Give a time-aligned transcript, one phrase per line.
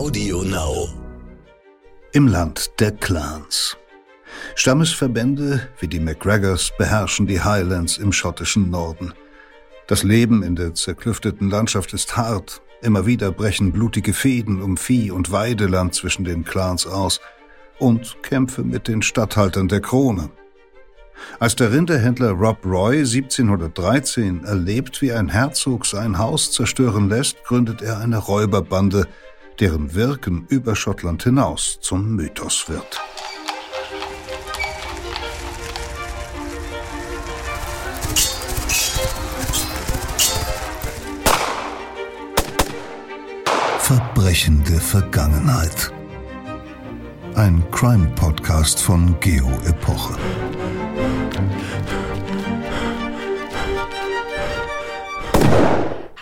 [0.00, 0.88] Audio Now.
[2.14, 3.76] Im Land der Clans.
[4.54, 9.12] Stammesverbände wie die McGregors beherrschen die Highlands im schottischen Norden.
[9.88, 12.62] Das Leben in der zerklüfteten Landschaft ist hart.
[12.80, 17.20] Immer wieder brechen blutige Fehden um Vieh- und Weideland zwischen den Clans aus
[17.78, 20.30] und Kämpfe mit den Statthaltern der Krone.
[21.38, 27.82] Als der Rinderhändler Rob Roy 1713 erlebt, wie ein Herzog sein Haus zerstören lässt, gründet
[27.82, 29.06] er eine Räuberbande,
[29.60, 33.00] deren Wirken über Schottland hinaus zum Mythos wird.
[43.80, 45.92] Verbrechende Vergangenheit.
[47.34, 49.50] Ein Crime-Podcast von Geo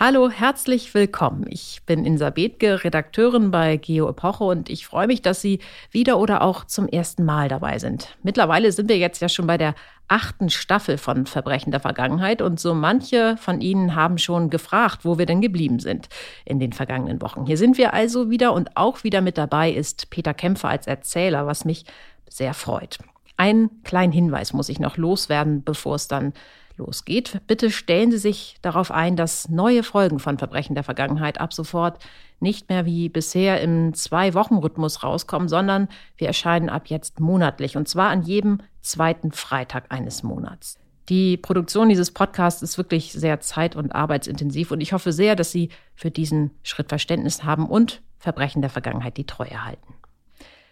[0.01, 1.45] Hallo, herzlich willkommen.
[1.49, 5.59] Ich bin Insa Bethke, Redakteurin bei Geo Epoche und ich freue mich, dass Sie
[5.91, 8.15] wieder oder auch zum ersten Mal dabei sind.
[8.23, 9.75] Mittlerweile sind wir jetzt ja schon bei der
[10.07, 15.17] achten Staffel von Verbrechen der Vergangenheit und so manche von Ihnen haben schon gefragt, wo
[15.17, 16.07] wir denn geblieben sind
[16.45, 17.45] in den vergangenen Wochen.
[17.45, 21.45] Hier sind wir also wieder und auch wieder mit dabei ist Peter Kämpfer als Erzähler,
[21.45, 21.83] was mich
[22.29, 22.99] sehr freut.
[23.35, 26.31] Einen kleinen Hinweis muss ich noch loswerden, bevor es dann
[26.79, 27.41] losgeht.
[27.45, 31.99] Bitte stellen Sie sich darauf ein, dass neue Folgen von Verbrechen der Vergangenheit ab sofort
[32.39, 38.09] nicht mehr wie bisher im Zwei-Wochen-Rhythmus rauskommen, sondern wir erscheinen ab jetzt monatlich und zwar
[38.09, 40.79] an jedem zweiten Freitag eines Monats.
[41.09, 45.51] Die Produktion dieses Podcasts ist wirklich sehr zeit- und arbeitsintensiv und ich hoffe sehr, dass
[45.51, 49.98] Sie für diesen Schritt Verständnis haben und Verbrechen der Vergangenheit die Treue halten.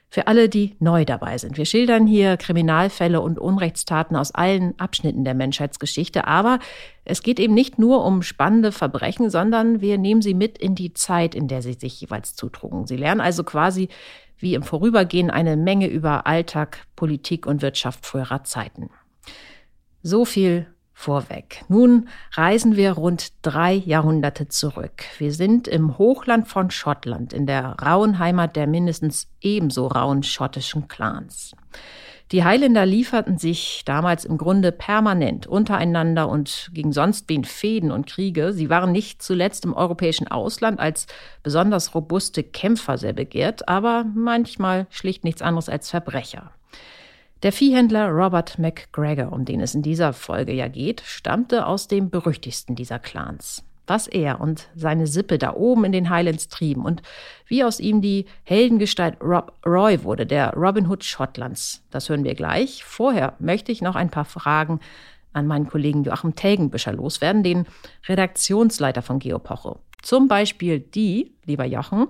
[0.09, 1.57] Für alle, die neu dabei sind.
[1.57, 6.59] Wir schildern hier Kriminalfälle und Unrechtstaten aus allen Abschnitten der Menschheitsgeschichte, aber
[7.03, 10.93] es geht eben nicht nur um spannende Verbrechen, sondern wir nehmen sie mit in die
[10.93, 12.87] Zeit, in der sie sich jeweils zutrugen.
[12.87, 13.89] Sie lernen also quasi
[14.37, 18.89] wie im Vorübergehen eine Menge über Alltag, Politik und Wirtschaft früherer Zeiten.
[20.03, 21.63] So viel vorweg.
[21.67, 25.03] Nun reisen wir rund drei Jahrhunderte zurück.
[25.19, 30.87] Wir sind im Hochland von Schottland, in der rauen Heimat der mindestens ebenso rauen schottischen
[30.87, 31.55] Clans.
[32.31, 38.07] Die Highlander lieferten sich damals im Grunde permanent untereinander und gegen sonst wen Fäden und
[38.07, 38.51] Kriege.
[38.51, 41.05] Sie waren nicht zuletzt im europäischen Ausland als
[41.43, 46.51] besonders robuste Kämpfer sehr begehrt, aber manchmal schlicht nichts anderes als Verbrecher.
[47.43, 52.09] Der Viehhändler Robert McGregor, um den es in dieser Folge ja geht, stammte aus dem
[52.09, 53.63] berüchtigsten dieser Clans.
[53.85, 57.03] Was er und seine Sippe da oben in den Highlands trieben und
[57.45, 62.33] wie aus ihm die Heldengestalt Rob Roy wurde, der Robin Hood Schottlands, das hören wir
[62.33, 62.83] gleich.
[62.83, 64.79] Vorher möchte ich noch ein paar Fragen
[65.31, 67.67] an meinen Kollegen Joachim Telgenbüscher loswerden, den
[68.07, 69.77] Redaktionsleiter von Geopoche.
[70.01, 72.07] Zum Beispiel die, lieber Jochen,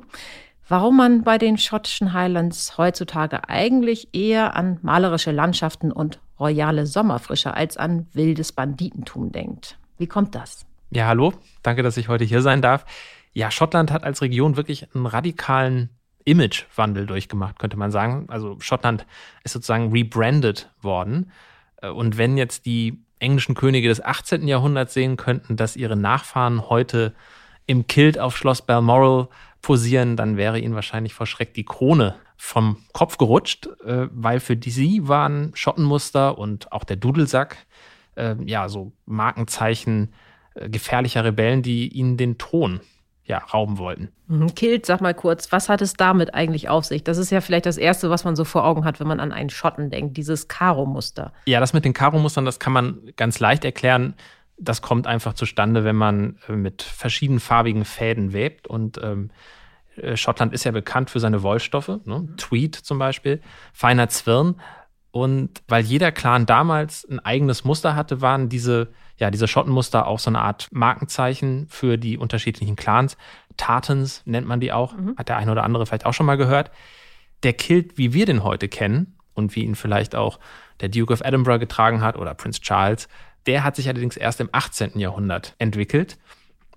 [0.67, 7.53] warum man bei den schottischen Highlands heutzutage eigentlich eher an malerische Landschaften und royale Sommerfrische
[7.53, 9.77] als an wildes Banditentum denkt.
[9.97, 10.65] Wie kommt das?
[10.91, 11.33] Ja, hallo,
[11.63, 12.85] danke, dass ich heute hier sein darf.
[13.33, 15.89] Ja, Schottland hat als Region wirklich einen radikalen
[16.23, 18.25] Imagewandel durchgemacht, könnte man sagen.
[18.29, 19.05] Also Schottland
[19.43, 21.31] ist sozusagen rebranded worden.
[21.81, 24.47] Äh, und wenn jetzt die englischen Könige des 18.
[24.47, 27.13] Jahrhunderts sehen könnten, dass ihre Nachfahren heute
[27.65, 29.27] im Kilt auf Schloss Balmoral
[29.61, 34.55] posieren, dann wäre ihnen wahrscheinlich vor Schreck die Krone vom Kopf gerutscht, äh, weil für
[34.55, 37.57] die sie waren Schottenmuster und auch der Dudelsack
[38.15, 40.13] äh, ja so Markenzeichen
[40.55, 42.81] äh, gefährlicher Rebellen, die ihnen den Thron
[43.27, 44.09] ja, rauben wollten.
[44.27, 44.55] Mhm.
[44.55, 47.03] Kilt, sag mal kurz, was hat es damit eigentlich auf sich?
[47.03, 49.33] Das ist ja vielleicht das Erste, was man so vor Augen hat, wenn man an
[49.33, 51.33] einen Schotten denkt, dieses Karo-Muster.
[51.45, 54.13] Ja, das mit den Karo-Mustern, das kann man ganz leicht erklären.
[54.57, 58.67] Das kommt einfach zustande, wenn man äh, mit verschiedenfarbigen Fäden webt.
[58.67, 59.29] Und ähm,
[59.97, 62.27] äh, Schottland ist ja bekannt für seine Wollstoffe, ne?
[62.37, 63.41] Tweed zum Beispiel,
[63.73, 64.55] feiner Zwirn.
[65.11, 70.19] Und weil jeder Clan damals ein eigenes Muster hatte, waren diese, ja, diese Schottenmuster auch
[70.19, 73.17] so eine Art Markenzeichen für die unterschiedlichen Clans.
[73.55, 75.15] Tartans nennt man die auch, mhm.
[75.17, 76.71] hat der eine oder andere vielleicht auch schon mal gehört.
[77.43, 80.39] Der Kilt, wie wir den heute kennen und wie ihn vielleicht auch
[80.81, 83.07] der Duke of Edinburgh getragen hat oder Prince Charles,
[83.47, 84.99] der hat sich allerdings erst im 18.
[84.99, 86.17] Jahrhundert entwickelt.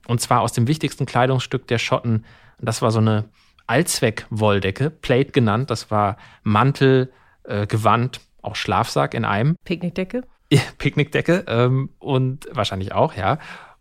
[0.07, 2.25] Und zwar aus dem wichtigsten Kleidungsstück der Schotten.
[2.59, 3.29] Das war so eine
[3.67, 5.71] Allzweck-Wolldecke, Plate genannt.
[5.71, 7.13] Das war Mantel,
[7.45, 9.57] äh, Gewand, auch Schlafsack in einem.
[9.65, 10.23] Picknickdecke?
[10.53, 13.39] Ja, Picknickdecke ähm, und wahrscheinlich auch, ja.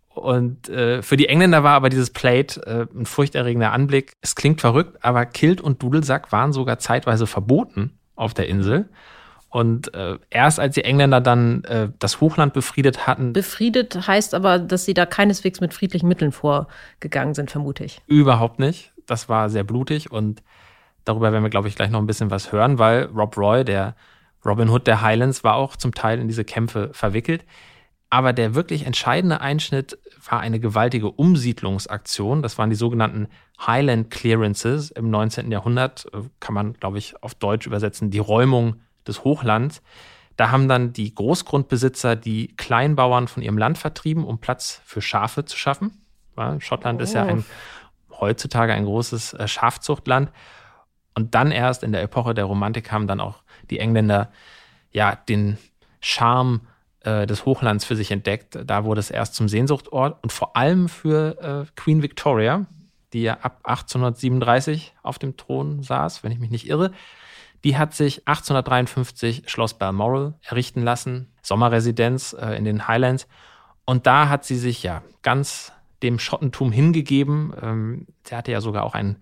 [0.09, 4.13] Und äh, für die Engländer war aber dieses Plate äh, ein furchterregender Anblick.
[4.21, 8.89] Es klingt verrückt, aber Kilt und Dudelsack waren sogar zeitweise verboten auf der Insel.
[9.49, 13.33] Und äh, erst als die Engländer dann äh, das Hochland befriedet hatten.
[13.33, 18.01] Befriedet heißt aber, dass sie da keineswegs mit friedlichen Mitteln vorgegangen sind, vermute ich.
[18.05, 20.43] Überhaupt nicht das war sehr blutig und
[21.05, 23.95] darüber werden wir, glaube ich, gleich noch ein bisschen was hören, weil Rob Roy, der
[24.45, 27.45] Robin Hood der Highlands, war auch zum Teil in diese Kämpfe verwickelt.
[28.11, 32.41] Aber der wirklich entscheidende Einschnitt war eine gewaltige Umsiedlungsaktion.
[32.41, 33.27] Das waren die sogenannten
[33.65, 35.51] Highland Clearances im 19.
[35.51, 36.07] Jahrhundert.
[36.13, 39.81] Äh, kann man, glaube ich, auf Deutsch übersetzen, die Räumung des Hochlands.
[40.37, 45.43] Da haben dann die Großgrundbesitzer die Kleinbauern von ihrem Land vertrieben, um Platz für Schafe
[45.43, 45.91] zu schaffen.
[46.59, 47.03] Schottland oh.
[47.03, 47.43] ist ja ein,
[48.21, 50.31] heutzutage ein großes äh, Schafzuchtland.
[51.13, 54.31] Und dann erst in der Epoche der Romantik haben dann auch die Engländer
[54.91, 55.57] ja den
[55.99, 56.61] Charme
[57.01, 58.57] äh, des Hochlands für sich entdeckt.
[58.65, 62.65] Da wurde es erst zum Sehnsuchtort und vor allem für äh, Queen Victoria,
[63.13, 66.91] die ja ab 1837 auf dem Thron saß, wenn ich mich nicht irre.
[67.63, 73.27] Die hat sich 1853 Schloss Balmoral errichten lassen, Sommerresidenz äh, in den Highlands.
[73.85, 75.71] Und da hat sie sich ja ganz
[76.03, 77.53] dem Schottentum hingegeben.
[77.61, 79.17] Ähm, sie hatte ja sogar auch einen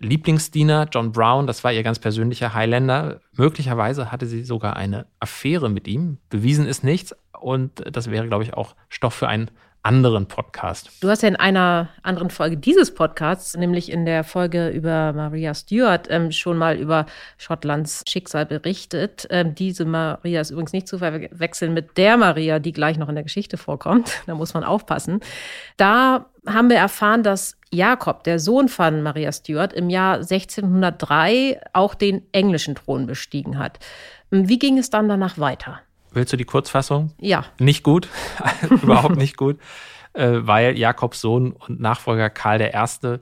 [0.00, 3.20] Lieblingsdiener, John Brown, das war ihr ganz persönlicher Highlander.
[3.36, 6.16] Möglicherweise hatte sie sogar eine Affäre mit ihm.
[6.30, 7.14] Bewiesen ist nichts.
[7.38, 9.50] Und das wäre, glaube ich, auch Stoff für einen
[9.82, 10.90] anderen Podcast.
[11.00, 15.54] Du hast ja in einer anderen Folge dieses Podcasts, nämlich in der Folge über Maria
[15.54, 17.06] Stuart, ähm, schon mal über
[17.38, 19.26] Schottlands Schicksal berichtet.
[19.30, 23.14] Ähm, diese Maria ist übrigens nicht zu verwechseln mit der Maria, die gleich noch in
[23.14, 24.22] der Geschichte vorkommt.
[24.30, 25.20] Da muss man aufpassen.
[25.76, 31.94] Da haben wir erfahren, dass Jakob, der Sohn von Maria Stuart, im Jahr 1603 auch
[31.94, 33.80] den englischen Thron bestiegen hat.
[34.30, 35.80] Wie ging es dann danach weiter?
[36.12, 37.12] Willst du die Kurzfassung?
[37.18, 37.44] Ja.
[37.58, 38.08] Nicht gut,
[38.70, 39.58] überhaupt nicht gut,
[40.12, 43.18] äh, weil Jakobs Sohn und Nachfolger Karl I.,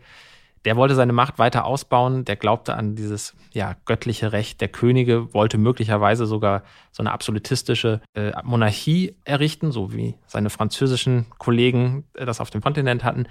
[0.65, 5.33] der wollte seine Macht weiter ausbauen, der glaubte an dieses ja, göttliche Recht der Könige,
[5.33, 12.27] wollte möglicherweise sogar so eine absolutistische äh, Monarchie errichten, so wie seine französischen Kollegen äh,
[12.27, 13.27] das auf dem Kontinent hatten.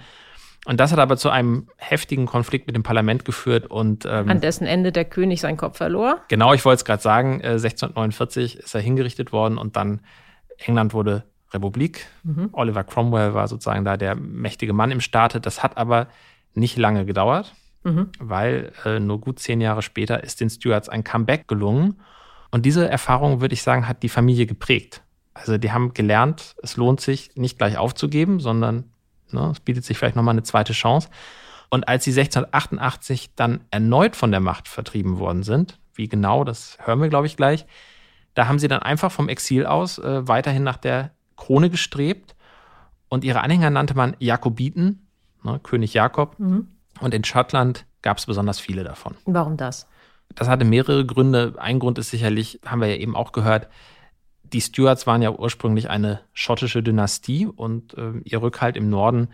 [0.66, 4.40] Und das hat aber zu einem heftigen Konflikt mit dem Parlament geführt und ähm, an
[4.40, 6.20] dessen Ende der König seinen Kopf verlor.
[6.28, 7.40] Genau, ich wollte es gerade sagen.
[7.40, 10.00] Äh, 1649 ist er hingerichtet worden und dann
[10.58, 12.06] England wurde Republik.
[12.24, 12.50] Mhm.
[12.52, 15.40] Oliver Cromwell war sozusagen da der mächtige Mann im Staate.
[15.40, 16.08] Das hat aber
[16.54, 17.54] nicht lange gedauert,
[17.84, 18.10] mhm.
[18.18, 22.00] weil äh, nur gut zehn Jahre später ist den Stuarts ein Comeback gelungen.
[22.50, 25.02] Und diese Erfahrung, würde ich sagen, hat die Familie geprägt.
[25.34, 28.90] Also die haben gelernt, es lohnt sich nicht gleich aufzugeben, sondern
[29.32, 29.50] Ne?
[29.50, 31.08] Es bietet sich vielleicht nochmal eine zweite Chance.
[31.70, 36.78] Und als sie 1688 dann erneut von der Macht vertrieben worden sind, wie genau, das
[36.82, 37.66] hören wir, glaube ich, gleich,
[38.34, 42.36] da haben sie dann einfach vom Exil aus äh, weiterhin nach der Krone gestrebt.
[43.08, 45.08] Und ihre Anhänger nannte man Jakobiten,
[45.42, 46.38] ne, König Jakob.
[46.38, 46.68] Mhm.
[47.00, 49.16] Und in Schottland gab es besonders viele davon.
[49.24, 49.88] Warum das?
[50.34, 51.54] Das hatte mehrere Gründe.
[51.58, 53.68] Ein Grund ist sicherlich, haben wir ja eben auch gehört,
[54.52, 59.28] die Stuarts waren ja ursprünglich eine schottische Dynastie und äh, ihr Rückhalt im Norden,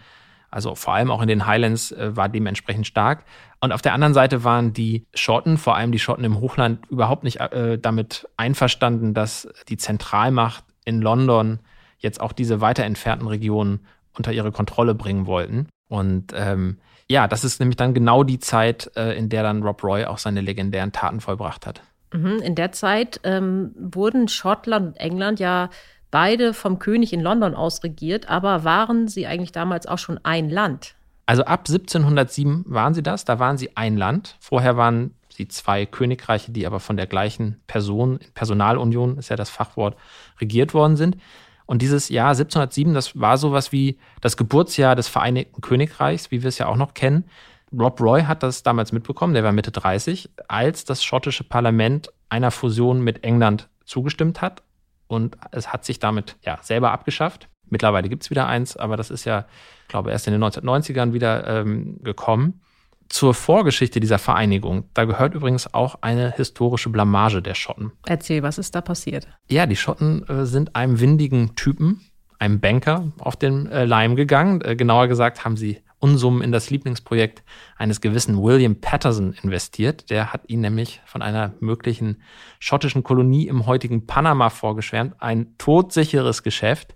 [0.50, 3.25] also vor allem auch in den Highlands, äh, war dementsprechend stark.
[3.61, 7.25] Und auf der anderen Seite waren die Schotten, vor allem die Schotten im Hochland, überhaupt
[7.25, 11.60] nicht äh, damit einverstanden, dass die Zentralmacht in London
[11.99, 13.81] jetzt auch diese weiter entfernten Regionen
[14.17, 15.69] unter ihre Kontrolle bringen wollten.
[15.88, 16.78] Und ähm,
[17.08, 20.19] ja, das ist nämlich dann genau die Zeit, äh, in der dann Rob Roy auch
[20.19, 21.82] seine legendären Taten vollbracht hat.
[22.14, 25.69] Mhm, in der Zeit ähm, wurden Schottland und England ja
[26.12, 30.49] beide vom König in London aus regiert, aber waren sie eigentlich damals auch schon ein
[30.49, 30.94] Land?
[31.26, 34.37] Also ab 1707 waren sie das, da waren sie ein Land.
[34.38, 39.50] Vorher waren sie zwei Königreiche, die aber von der gleichen Person, Personalunion ist ja das
[39.50, 39.96] Fachwort,
[40.41, 41.17] regiert worden sind.
[41.67, 46.48] Und dieses Jahr 1707, das war sowas wie das Geburtsjahr des Vereinigten Königreichs, wie wir
[46.48, 47.24] es ja auch noch kennen.
[47.78, 52.50] Rob Roy hat das damals mitbekommen, der war Mitte 30, als das schottische Parlament einer
[52.50, 54.62] Fusion mit England zugestimmt hat.
[55.06, 57.48] Und es hat sich damit ja selber abgeschafft.
[57.69, 59.46] Mittlerweile gibt es wieder eins, aber das ist ja,
[59.88, 62.60] glaube ich, erst in den 1990ern wieder ähm, gekommen.
[63.08, 67.93] Zur Vorgeschichte dieser Vereinigung, da gehört übrigens auch eine historische Blamage der Schotten.
[68.06, 69.28] Erzähl, was ist da passiert?
[69.48, 72.00] Ja, die Schotten äh, sind einem windigen Typen,
[72.38, 74.62] einem Banker, auf den äh, Leim gegangen.
[74.62, 77.43] Äh, genauer gesagt haben sie Unsummen in das Lieblingsprojekt
[77.79, 80.11] eines gewissen William Patterson investiert.
[80.11, 82.20] Der hat ihn nämlich von einer möglichen
[82.58, 85.15] schottischen Kolonie im heutigen Panama vorgeschwärmt.
[85.19, 86.94] Ein todsicheres Geschäft.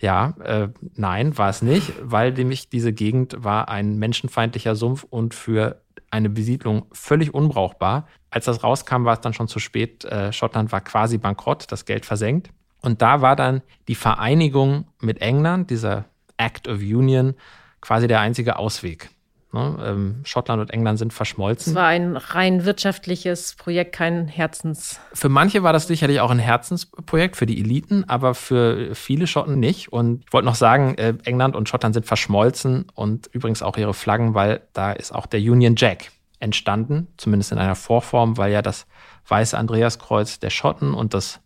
[0.00, 5.32] Ja, äh, nein, war es nicht, weil nämlich diese Gegend war ein menschenfeindlicher Sumpf und
[5.32, 8.06] für eine Besiedlung völlig unbrauchbar.
[8.28, 10.04] Als das rauskam, war es dann schon zu spät.
[10.04, 12.50] Äh, Schottland war quasi bankrott, das Geld versenkt.
[12.82, 16.04] Und da war dann die Vereinigung mit England, dieser
[16.36, 17.34] Act of Union,
[17.80, 19.10] quasi der einzige Ausweg.
[19.52, 19.76] Ne?
[19.84, 21.72] Ähm, Schottland und England sind verschmolzen.
[21.72, 25.00] Es war ein rein wirtschaftliches Projekt, kein Herzens.
[25.12, 29.58] Für manche war das sicherlich auch ein Herzensprojekt, für die Eliten, aber für viele Schotten
[29.58, 29.92] nicht.
[29.92, 33.94] Und ich wollte noch sagen, äh, England und Schottland sind verschmolzen und übrigens auch ihre
[33.94, 38.62] Flaggen, weil da ist auch der Union Jack entstanden, zumindest in einer Vorform, weil ja
[38.62, 38.86] das
[39.26, 41.40] weiße Andreaskreuz der Schotten und das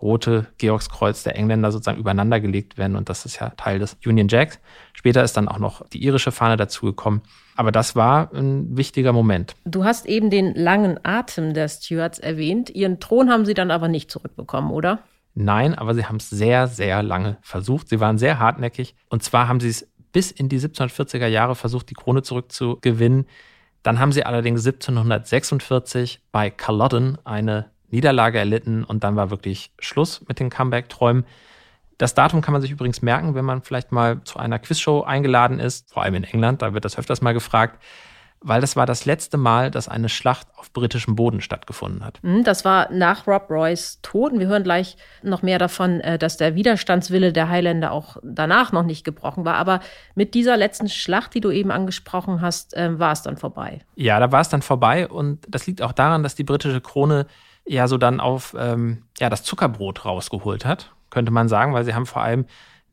[0.00, 2.96] rote Georgskreuz der Engländer sozusagen übereinander gelegt werden.
[2.96, 4.58] Und das ist ja Teil des Union Jacks.
[4.92, 7.22] Später ist dann auch noch die irische Fahne dazugekommen.
[7.56, 9.54] Aber das war ein wichtiger Moment.
[9.64, 12.70] Du hast eben den langen Atem der Stuarts erwähnt.
[12.70, 15.00] Ihren Thron haben sie dann aber nicht zurückbekommen, oder?
[15.34, 17.88] Nein, aber sie haben es sehr, sehr lange versucht.
[17.88, 18.94] Sie waren sehr hartnäckig.
[19.08, 23.26] Und zwar haben sie es bis in die 1740er Jahre versucht, die Krone zurückzugewinnen.
[23.82, 30.24] Dann haben sie allerdings 1746 bei Culloden eine Niederlage erlitten und dann war wirklich Schluss
[30.28, 31.24] mit den Comeback-Träumen.
[31.96, 35.58] Das Datum kann man sich übrigens merken, wenn man vielleicht mal zu einer Quizshow eingeladen
[35.58, 37.82] ist, vor allem in England, da wird das öfters mal gefragt,
[38.40, 42.20] weil das war das letzte Mal, dass eine Schlacht auf britischem Boden stattgefunden hat.
[42.22, 44.32] Mhm, das war nach Rob Roys Tod.
[44.32, 48.72] Und wir hören gleich noch mehr davon, äh, dass der Widerstandswille der Highlander auch danach
[48.72, 49.56] noch nicht gebrochen war.
[49.56, 49.80] Aber
[50.14, 53.80] mit dieser letzten Schlacht, die du eben angesprochen hast, äh, war es dann vorbei.
[53.96, 55.08] Ja, da war es dann vorbei.
[55.08, 57.26] Und das liegt auch daran, dass die britische Krone
[57.68, 61.94] ja so dann auf ähm, ja, das Zuckerbrot rausgeholt hat, könnte man sagen, weil sie
[61.94, 62.46] haben vor allem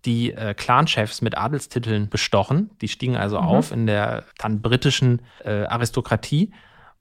[0.05, 2.70] die äh, Clanchefs mit Adelstiteln bestochen.
[2.82, 3.48] Die stiegen also mhm.
[3.48, 6.51] auf in der dann britischen äh, Aristokratie.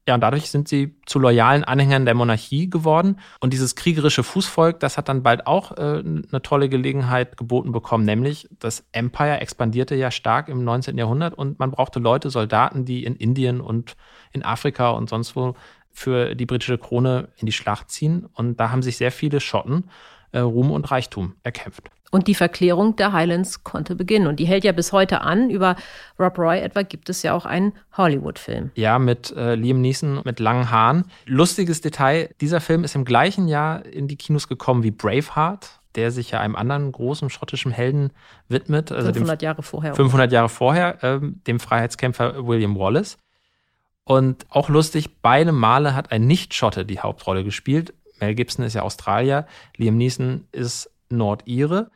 [0.07, 3.21] Ja, und dadurch sind sie zu loyalen Anhängern der Monarchie geworden.
[3.41, 8.05] Und dieses kriegerische Fußvolk, das hat dann bald auch äh, eine tolle Gelegenheit geboten bekommen,
[8.05, 10.99] nämlich das Empire expandierte ja stark im 19.
[10.99, 13.97] Jahrhundert und man brauchte Leute, Soldaten, die in Indien und
[14.33, 15.55] in Afrika und sonst wo
[15.95, 18.27] für die britische Krone in die Schlacht ziehen.
[18.35, 19.85] Und da haben sich sehr viele Schotten
[20.33, 21.91] äh, Ruhm und Reichtum erkämpft.
[22.11, 24.27] Und die Verklärung der Highlands konnte beginnen.
[24.27, 25.51] Und die hält ja bis heute an.
[25.51, 25.75] Über
[26.19, 28.71] Rob Roy etwa gibt es ja auch einen Hollywood-Film.
[28.75, 31.07] Ja, mit äh, Liam Neeson mit langen Haaren.
[31.27, 36.11] Lustiges Detail: dieser Film ist im gleichen Jahr in die Kinos gekommen wie Braveheart der
[36.11, 38.11] sich ja einem anderen großen schottischen Helden
[38.49, 38.91] widmet.
[38.91, 39.95] Also 500 Jahre vorher.
[39.95, 43.17] 500 Jahre vorher, äh, dem Freiheitskämpfer William Wallace.
[44.05, 47.95] Und auch lustig, beide Male hat ein Nicht-Schotte die Hauptrolle gespielt.
[48.21, 49.47] Mel Gibson ist ja Australier,
[49.77, 51.91] Liam Neeson ist Nordire.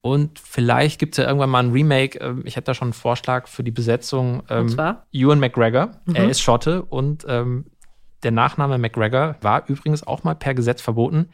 [0.00, 2.18] Und vielleicht gibt es ja irgendwann mal ein Remake.
[2.18, 4.42] Ähm, ich hätte da schon einen Vorschlag für die Besetzung.
[4.48, 5.06] Ähm, und zwar?
[5.12, 5.90] Ewan McGregor.
[6.06, 6.14] Mhm.
[6.14, 7.66] Er ist Schotte und ähm,
[8.22, 11.30] der Nachname McGregor war übrigens auch mal per Gesetz verboten.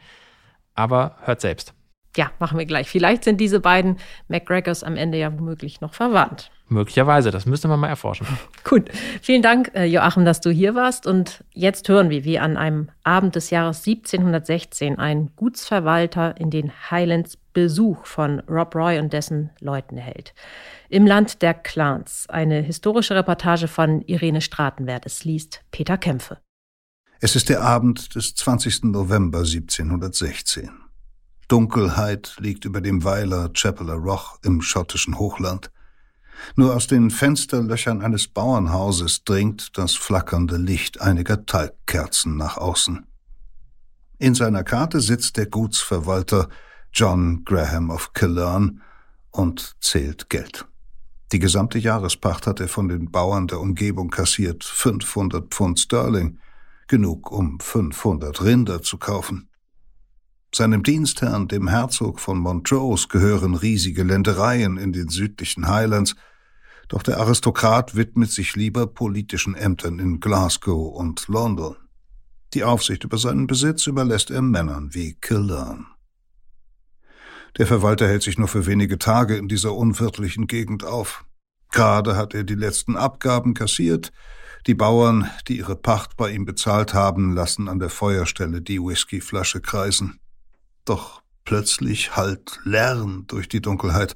[0.73, 1.73] Aber hört selbst.
[2.15, 2.89] Ja, machen wir gleich.
[2.89, 6.51] Vielleicht sind diese beiden McGregors am Ende ja womöglich noch verwandt.
[6.67, 8.25] Möglicherweise, das müsste man mal erforschen.
[8.63, 8.89] Gut,
[9.21, 11.05] vielen Dank, äh, Joachim, dass du hier warst.
[11.05, 16.71] Und jetzt hören wir, wie an einem Abend des Jahres 1716 ein Gutsverwalter in den
[16.89, 20.33] Highlands Besuch von Rob Roy und dessen Leuten erhält.
[20.89, 22.25] Im Land der Clans.
[22.29, 25.05] Eine historische Reportage von Irene Stratenwert.
[25.05, 26.39] Es liest Peter Kämpfe.
[27.19, 28.83] Es ist der Abend des 20.
[28.85, 30.84] November 1716.
[31.47, 35.71] Dunkelheit liegt über dem Weiler Chapeler Roch im schottischen Hochland.
[36.55, 43.05] Nur aus den Fensterlöchern eines Bauernhauses dringt das flackernde Licht einiger Talgkerzen nach außen.
[44.17, 46.49] In seiner Karte sitzt der Gutsverwalter
[46.93, 48.81] John Graham of Killern
[49.31, 50.65] und zählt Geld.
[51.31, 56.39] Die gesamte Jahrespacht hat er von den Bauern der Umgebung kassiert, 500 Pfund Sterling,
[56.87, 59.49] genug um 500 Rinder zu kaufen.
[60.55, 66.15] Seinem Dienstherrn, dem Herzog von Montrose, gehören riesige Ländereien in den südlichen Highlands,
[66.87, 71.75] doch der Aristokrat widmet sich lieber politischen Ämtern in Glasgow und London.
[72.53, 75.87] Die Aufsicht über seinen Besitz überlässt er Männern wie Kildern.
[77.57, 81.25] Der Verwalter hält sich nur für wenige Tage in dieser unwirtlichen Gegend auf.
[81.69, 84.13] Gerade hat er die letzten Abgaben kassiert,
[84.67, 89.59] die Bauern, die ihre Pacht bei ihm bezahlt haben, lassen an der Feuerstelle die Whiskyflasche
[89.59, 90.21] kreisen.
[90.85, 94.15] Doch plötzlich hallt Lärm durch die Dunkelheit,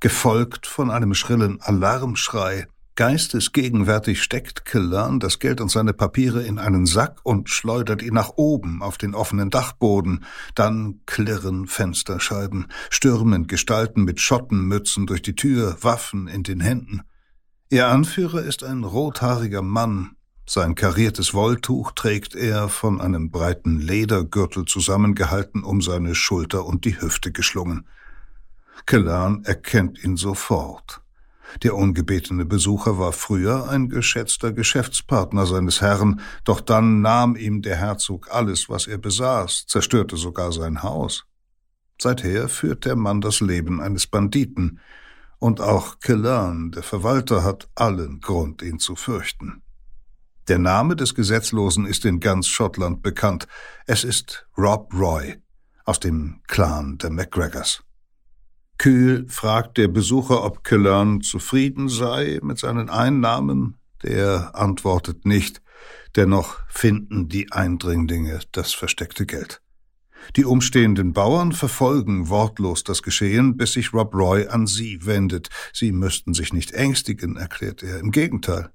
[0.00, 2.66] gefolgt von einem schrillen Alarmschrei.
[2.96, 8.32] Geistesgegenwärtig steckt Killan das Geld und seine Papiere in einen Sack und schleudert ihn nach
[8.36, 10.24] oben auf den offenen Dachboden.
[10.54, 17.02] Dann klirren Fensterscheiben, stürmen Gestalten mit Schottenmützen durch die Tür, Waffen in den Händen.
[17.70, 20.16] Ihr Anführer ist ein rothaariger Mann,
[20.52, 27.00] sein kariertes Wolltuch trägt er von einem breiten Ledergürtel zusammengehalten um seine Schulter und die
[27.00, 27.86] Hüfte geschlungen.
[28.84, 31.02] Kellan erkennt ihn sofort.
[31.62, 37.76] Der ungebetene Besucher war früher ein geschätzter Geschäftspartner seines Herrn, doch dann nahm ihm der
[37.76, 41.26] Herzog alles, was er besaß, zerstörte sogar sein Haus.
[42.02, 44.80] Seither führt der Mann das Leben eines Banditen,
[45.38, 49.62] Und auch Killarn, der Verwalter, hat allen Grund, ihn zu fürchten.
[50.50, 53.46] Der Name des Gesetzlosen ist in ganz Schottland bekannt.
[53.86, 55.36] Es ist Rob Roy
[55.84, 57.84] aus dem Clan der MacGregors.
[58.76, 63.76] Kühl fragt der Besucher, ob Killarn zufrieden sei mit seinen Einnahmen.
[64.02, 65.62] Der antwortet nicht.
[66.16, 69.62] Dennoch finden die Eindringlinge das versteckte Geld.
[70.34, 75.48] Die umstehenden Bauern verfolgen wortlos das Geschehen, bis sich Rob Roy an sie wendet.
[75.72, 78.00] Sie müssten sich nicht ängstigen, erklärt er.
[78.00, 78.72] Im Gegenteil.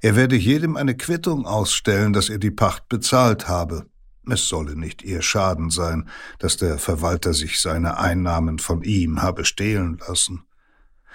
[0.00, 3.86] Er werde jedem eine Quittung ausstellen, dass er die Pacht bezahlt habe.
[4.28, 9.44] Es solle nicht ihr Schaden sein, dass der Verwalter sich seine Einnahmen von ihm habe
[9.44, 10.44] stehlen lassen.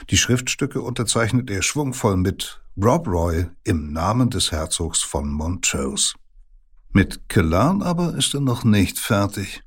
[0.09, 6.15] Die Schriftstücke unterzeichnet er schwungvoll mit Rob Roy im Namen des Herzogs von Montrose.
[6.91, 9.63] Mit Killarn aber ist er noch nicht fertig.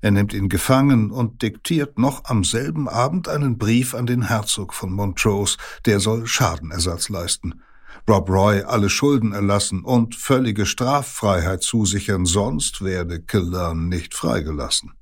[0.00, 4.72] Er nimmt ihn gefangen und diktiert noch am selben Abend einen Brief an den Herzog
[4.72, 7.62] von Montrose, der soll Schadenersatz leisten.
[8.08, 14.92] Rob Roy alle Schulden erlassen und völlige Straffreiheit zusichern, sonst werde Killarn nicht freigelassen.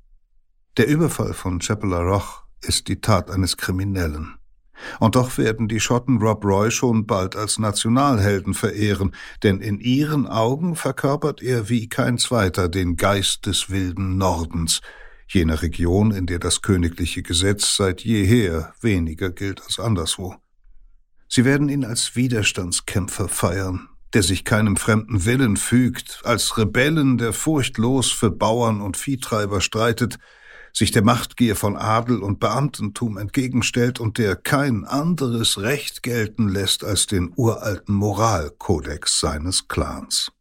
[0.77, 4.35] Der Überfall von Chapel Roch ist die Tat eines Kriminellen.
[4.99, 10.27] Und doch werden die Schotten Rob Roy schon bald als Nationalhelden verehren, denn in ihren
[10.27, 14.81] Augen verkörpert er wie kein zweiter den Geist des wilden Nordens,
[15.27, 20.35] jener Region, in der das königliche Gesetz seit jeher weniger gilt als anderswo.
[21.35, 27.33] Sie werden ihn als Widerstandskämpfer feiern, der sich keinem fremden Willen fügt, als Rebellen, der
[27.33, 30.17] furchtlos für Bauern und Viehtreiber streitet,
[30.71, 36.85] sich der Machtgier von Adel und Beamtentum entgegenstellt und der kein anderes Recht gelten lässt
[36.85, 40.31] als den uralten Moralkodex seines Clans.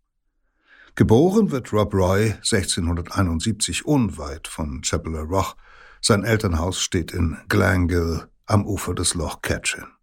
[0.94, 5.56] Geboren wird Rob Roy 1671 unweit von Chapel Roch.
[6.00, 9.93] Sein Elternhaus steht in Glangill am Ufer des Loch Catchin.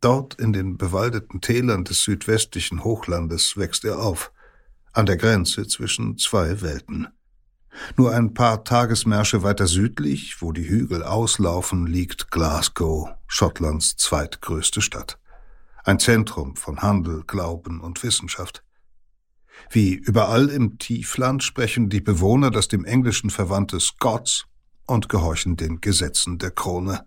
[0.00, 4.32] Dort in den bewaldeten Tälern des südwestlichen Hochlandes wächst er auf,
[4.92, 7.08] an der Grenze zwischen zwei Welten.
[7.96, 15.18] Nur ein paar Tagesmärsche weiter südlich, wo die Hügel auslaufen, liegt Glasgow, Schottlands zweitgrößte Stadt.
[15.84, 18.64] Ein Zentrum von Handel, Glauben und Wissenschaft.
[19.70, 24.46] Wie überall im Tiefland sprechen die Bewohner das dem Englischen verwandte Scots
[24.86, 27.06] und gehorchen den Gesetzen der Krone.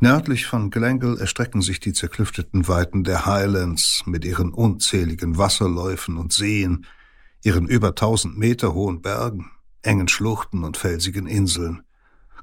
[0.00, 6.32] Nördlich von Glengel erstrecken sich die zerklüfteten Weiten der Highlands mit ihren unzähligen Wasserläufen und
[6.32, 6.86] Seen,
[7.42, 9.50] ihren über tausend Meter hohen Bergen,
[9.82, 11.82] engen Schluchten und felsigen Inseln.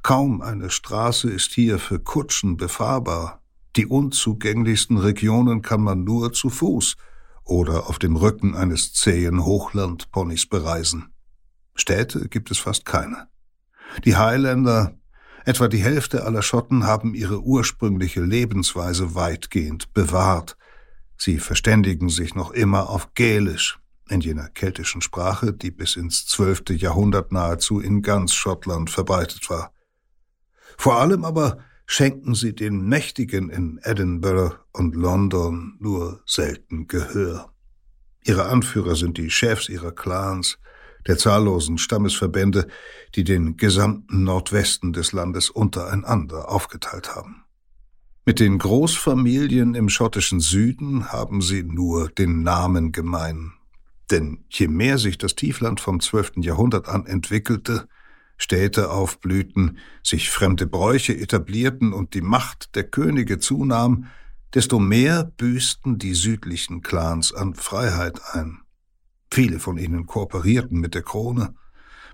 [0.01, 3.41] Kaum eine Straße ist hier für Kutschen befahrbar.
[3.75, 6.95] Die unzugänglichsten Regionen kann man nur zu Fuß
[7.43, 11.13] oder auf dem Rücken eines zähen Hochlandponys bereisen.
[11.75, 13.27] Städte gibt es fast keine.
[14.03, 14.97] Die Highlander,
[15.45, 20.57] etwa die Hälfte aller Schotten, haben ihre ursprüngliche Lebensweise weitgehend bewahrt.
[21.17, 23.79] Sie verständigen sich noch immer auf Gälisch,
[24.09, 29.71] in jener keltischen Sprache, die bis ins zwölfte Jahrhundert nahezu in ganz Schottland verbreitet war.
[30.77, 37.51] Vor allem aber schenken sie den Mächtigen in Edinburgh und London nur selten Gehör.
[38.23, 40.57] Ihre Anführer sind die Chefs ihrer Clans,
[41.07, 42.67] der zahllosen Stammesverbände,
[43.15, 47.43] die den gesamten Nordwesten des Landes untereinander aufgeteilt haben.
[48.25, 53.53] Mit den Großfamilien im schottischen Süden haben sie nur den Namen gemein,
[54.09, 57.87] denn je mehr sich das Tiefland vom zwölften Jahrhundert an entwickelte,
[58.37, 64.07] Städte aufblühten, sich fremde Bräuche etablierten und die Macht der Könige zunahm,
[64.53, 68.64] desto mehr büßten die südlichen Clans an Freiheit ein.
[69.35, 71.55] Viele von ihnen kooperierten mit der Krone,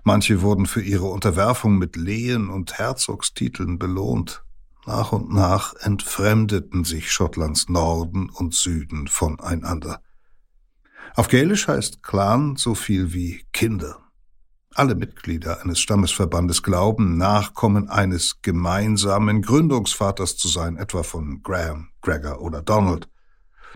[0.02, 4.42] manche wurden für ihre Unterwerfung mit Lehen und Herzogstiteln belohnt.
[4.86, 10.02] Nach und nach entfremdeten sich Schottlands Norden und Süden voneinander.
[11.14, 13.98] Auf Gälisch heißt Clan so viel wie Kinder.
[14.74, 22.40] Alle Mitglieder eines Stammesverbandes glauben, Nachkommen eines gemeinsamen Gründungsvaters zu sein, etwa von Graham, Gregor
[22.40, 23.11] oder Donald.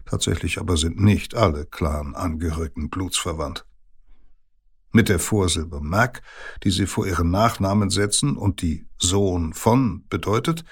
[0.05, 3.65] Tatsächlich aber sind nicht alle Clan-Angehörigen blutsverwandt.
[4.93, 6.23] Mit der Vorsilbe Mac,
[6.63, 10.65] die sie vor ihren Nachnamen setzen und die Sohn von bedeutet,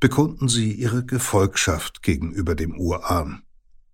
[0.00, 3.42] bekunden sie ihre Gefolgschaft gegenüber dem Urahn.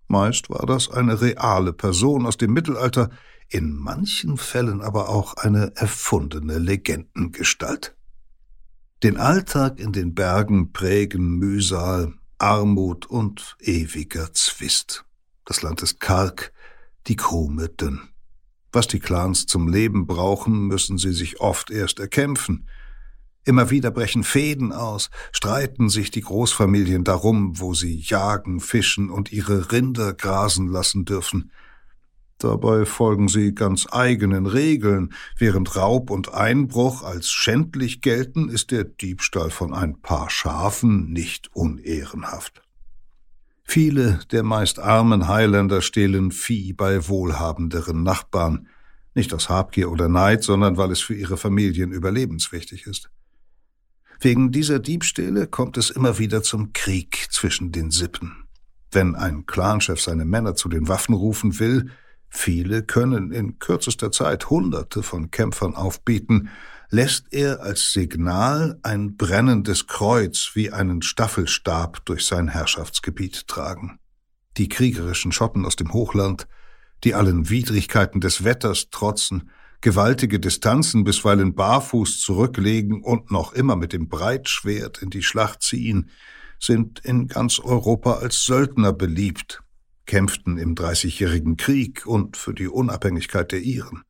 [0.07, 3.09] Meist war das eine reale Person aus dem Mittelalter,
[3.49, 7.95] in manchen Fällen aber auch eine erfundene Legendengestalt.
[9.03, 15.05] Den Alltag in den Bergen prägen Mühsal, Armut und ewiger Zwist.
[15.45, 16.51] Das Land ist karg,
[17.07, 18.01] die Krume dünn.
[18.71, 22.67] Was die Clans zum Leben brauchen, müssen sie sich oft erst erkämpfen.
[23.45, 29.31] Immer wieder brechen Fäden aus, streiten sich die Großfamilien darum, wo sie jagen, fischen und
[29.31, 31.51] ihre Rinder grasen lassen dürfen.
[32.37, 35.13] Dabei folgen sie ganz eigenen Regeln.
[35.37, 41.55] Während Raub und Einbruch als schändlich gelten, ist der Diebstahl von ein paar Schafen nicht
[41.55, 42.61] unehrenhaft.
[43.63, 48.67] Viele der meist armen Highlander stehlen Vieh bei wohlhabenderen Nachbarn,
[49.15, 53.09] nicht aus Habgier oder Neid, sondern weil es für ihre Familien überlebenswichtig ist.
[54.19, 58.45] Wegen dieser Diebstähle kommt es immer wieder zum Krieg zwischen den Sippen.
[58.91, 61.89] Wenn ein Clanchef seine Männer zu den Waffen rufen will,
[62.35, 66.49] viele können in kürzester Zeit Hunderte von Kämpfern aufbieten,
[66.89, 73.99] lässt er als Signal ein brennendes Kreuz wie einen Staffelstab durch sein Herrschaftsgebiet tragen.
[74.57, 76.47] Die kriegerischen Schotten aus dem Hochland,
[77.03, 79.49] die allen Widrigkeiten des Wetters trotzen,
[79.81, 86.09] gewaltige Distanzen bisweilen barfuß zurücklegen und noch immer mit dem Breitschwert in die Schlacht ziehen,
[86.59, 89.61] sind in ganz Europa als Söldner beliebt,
[90.05, 94.03] kämpften im Dreißigjährigen Krieg und für die Unabhängigkeit der Iren.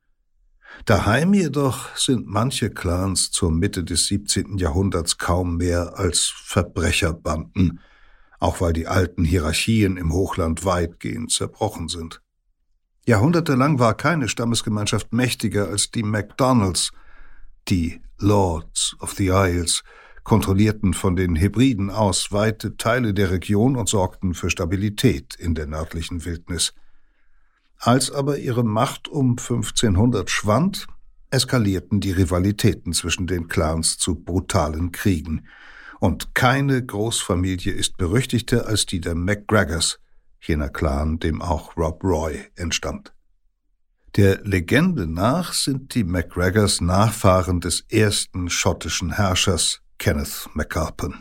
[0.84, 4.58] Daheim jedoch sind manche Clans zur Mitte des 17.
[4.58, 7.80] Jahrhunderts kaum mehr als Verbrecherbanden,
[8.40, 12.22] auch weil die alten Hierarchien im Hochland weitgehend zerbrochen sind.
[13.08, 16.92] Jahrhundertelang war keine Stammesgemeinschaft mächtiger als die MacDonalds,
[17.68, 19.84] die Lords of the Isles,
[20.26, 25.68] kontrollierten von den Hebriden aus weite Teile der Region und sorgten für Stabilität in der
[25.68, 26.74] nördlichen Wildnis.
[27.78, 30.88] Als aber ihre Macht um 1500 schwand,
[31.30, 35.46] eskalierten die Rivalitäten zwischen den Clans zu brutalen Kriegen.
[36.00, 40.00] Und keine Großfamilie ist berüchtigter als die der MacGregors,
[40.42, 43.14] jener Clan, dem auch Rob Roy entstammt.
[44.16, 51.16] Der Legende nach sind die MacGregors Nachfahren des ersten schottischen Herrschers, Kenneth MacAlpin.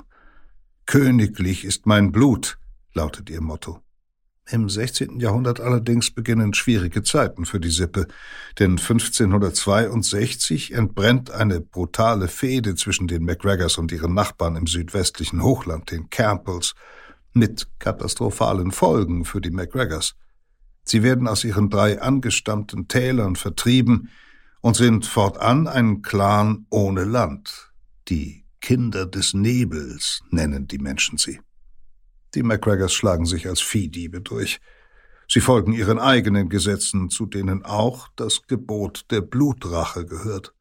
[0.87, 2.59] Königlich ist mein Blut,
[2.93, 3.81] lautet ihr Motto.
[4.51, 5.21] Im 16.
[5.21, 8.07] Jahrhundert allerdings beginnen schwierige Zeiten für die Sippe,
[8.59, 15.91] denn 1562 entbrennt eine brutale Fehde zwischen den MacGregors und ihren Nachbarn im südwestlichen Hochland,
[15.91, 16.75] den Campbells,
[17.33, 20.15] mit katastrophalen Folgen für die MacGregors.
[20.85, 24.11] Sie werden aus ihren drei angestammten Tälern vertrieben
[24.61, 27.73] und sind fortan ein Clan ohne Land.
[28.09, 31.39] Die Kinder des Nebels nennen die Menschen sie.
[32.35, 34.59] Die MacGregors schlagen sich als Viehdiebe durch.
[35.29, 40.55] Sie folgen ihren eigenen Gesetzen, zu denen auch das Gebot der Blutrache gehört.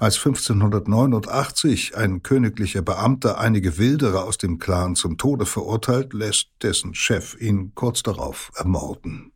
[0.00, 6.94] Als 1589 ein königlicher Beamter einige Wilderer aus dem Clan zum Tode verurteilt, lässt dessen
[6.94, 9.32] Chef ihn kurz darauf ermorden.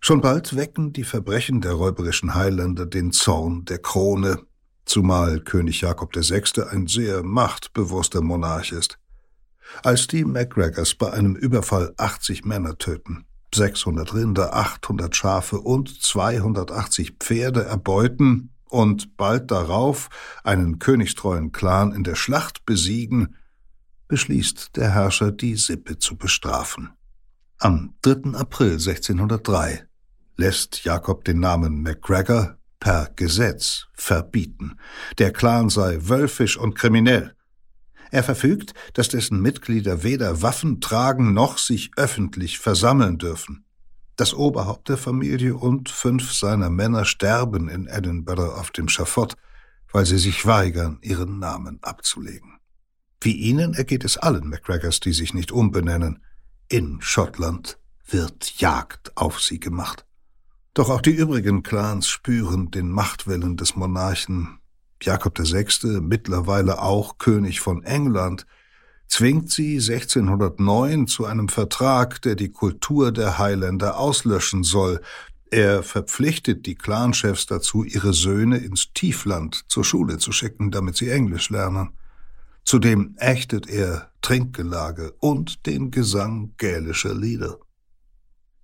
[0.00, 4.44] Schon bald wecken die Verbrechen der räuberischen Highlander den Zorn der Krone,
[4.84, 6.62] zumal König Jakob VI.
[6.70, 8.98] ein sehr machtbewusster Monarch ist.
[9.82, 17.16] Als die MacGregors bei einem Überfall 80 Männer töten, 600 Rinder, 800 Schafe und 280
[17.18, 20.08] Pferde erbeuten und bald darauf
[20.42, 23.36] einen königstreuen Clan in der Schlacht besiegen,
[24.08, 26.90] beschließt der Herrscher, die Sippe zu bestrafen.
[27.58, 28.36] Am 3.
[28.36, 29.86] April 1603
[30.36, 34.78] lässt Jakob den Namen MacGregor per Gesetz verbieten.
[35.16, 37.34] Der Clan sei wölfisch und kriminell.
[38.10, 43.64] Er verfügt, dass dessen Mitglieder weder Waffen tragen noch sich öffentlich versammeln dürfen.
[44.16, 49.34] Das Oberhaupt der Familie und fünf seiner Männer sterben in Edinburgh auf dem Schafott,
[49.90, 52.58] weil sie sich weigern, ihren Namen abzulegen.
[53.22, 56.22] Wie ihnen ergeht es allen MacGregors, die sich nicht umbenennen.
[56.68, 60.04] In Schottland wird Jagd auf sie gemacht.
[60.74, 64.58] Doch auch die übrigen Clans spüren den Machtwillen des Monarchen,
[65.00, 68.44] Jakob VI., mittlerweile auch König von England,
[69.06, 75.00] zwingt sie 1609 zu einem Vertrag, der die Kultur der Highlander auslöschen soll.
[75.48, 81.08] Er verpflichtet die Clanchefs dazu, ihre Söhne ins Tiefland zur Schule zu schicken, damit sie
[81.08, 81.90] Englisch lernen.
[82.64, 87.58] Zudem ächtet er Trinkgelage und den Gesang gälischer Lieder.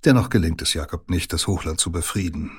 [0.05, 2.53] Dennoch gelingt es Jakob nicht, das Hochland zu befrieden.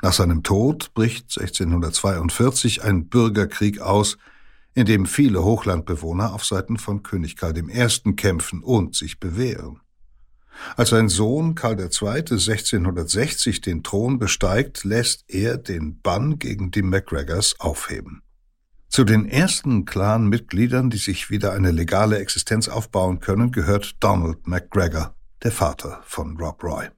[0.00, 4.16] Nach seinem Tod bricht 1642 ein Bürgerkrieg aus,
[4.74, 8.14] in dem viele Hochlandbewohner auf Seiten von König Karl I.
[8.14, 9.80] kämpfen und sich bewähren.
[10.76, 12.08] Als sein Sohn Karl II.
[12.08, 18.22] 1660 den Thron besteigt, lässt er den Bann gegen die MacGregors aufheben.
[18.88, 25.16] Zu den ersten Clan-Mitgliedern, die sich wieder eine legale Existenz aufbauen können, gehört Donald MacGregor,
[25.44, 26.88] der Vater von Rob Roy.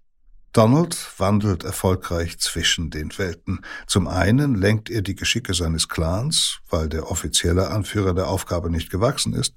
[0.52, 3.60] Donald wandelt erfolgreich zwischen den Welten.
[3.86, 8.88] Zum einen lenkt er die Geschicke seines Clans, weil der offizielle Anführer der Aufgabe nicht
[8.88, 9.54] gewachsen ist.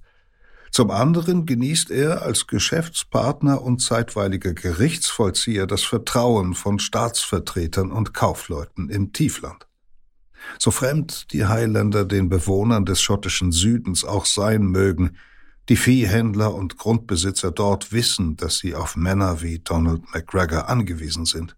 [0.72, 8.90] Zum anderen genießt er als Geschäftspartner und zeitweiliger Gerichtsvollzieher das Vertrauen von Staatsvertretern und Kaufleuten
[8.90, 9.68] im Tiefland.
[10.58, 15.18] So fremd die Highlander den Bewohnern des schottischen Südens auch sein mögen,
[15.70, 21.56] die Viehhändler und Grundbesitzer dort wissen, dass sie auf Männer wie Donald McGregor angewiesen sind.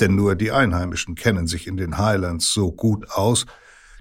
[0.00, 3.46] Denn nur die Einheimischen kennen sich in den Highlands so gut aus,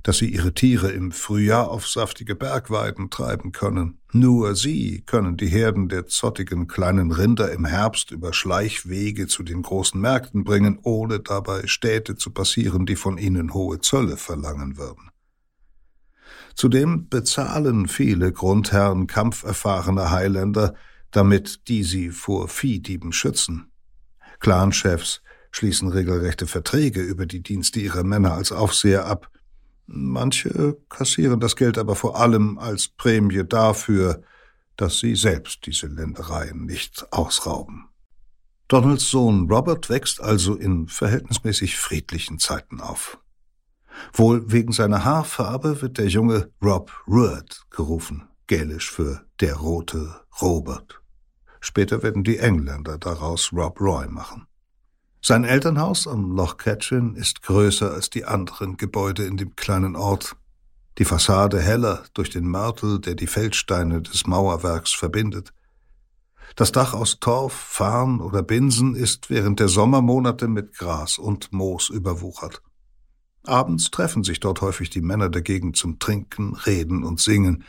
[0.04, 4.00] dass sie ihre Tiere im Frühjahr auf saftige Bergweiden treiben können.
[4.12, 9.62] Nur sie können die Herden der zottigen kleinen Rinder im Herbst über Schleichwege zu den
[9.62, 15.11] großen Märkten bringen, ohne dabei Städte zu passieren, die von ihnen hohe Zölle verlangen würden.
[16.56, 20.76] Zudem bezahlen viele Grundherren kampferfahrene Highlander,
[21.12, 23.72] damit die sie vor Viehdieben schützen.
[24.40, 29.30] Clanchefs schließen regelrechte Verträge über die Dienste ihrer Männer als Aufseher ab.
[29.86, 34.24] Manche kassieren das Geld aber vor allem als Prämie dafür,
[34.78, 37.90] dass sie selbst diese Ländereien nicht ausrauben.
[38.70, 43.20] Donalds Sohn Robert wächst also in verhältnismäßig friedlichen Zeiten auf.
[44.14, 51.02] Wohl wegen seiner Haarfarbe wird der Junge Rob Ruard gerufen, gälisch für der rote Robert.
[51.60, 54.48] Später werden die Engländer daraus Rob Roy machen.
[55.24, 60.36] Sein Elternhaus am Loch Catchin ist größer als die anderen Gebäude in dem kleinen Ort.
[60.98, 65.54] Die Fassade heller durch den Mörtel, der die Feldsteine des Mauerwerks verbindet.
[66.56, 71.90] Das Dach aus Torf, Farn oder Binsen ist während der Sommermonate mit Gras und Moos
[71.90, 72.62] überwuchert.
[73.44, 77.64] Abends treffen sich dort häufig die Männer der Gegend zum Trinken, Reden und Singen,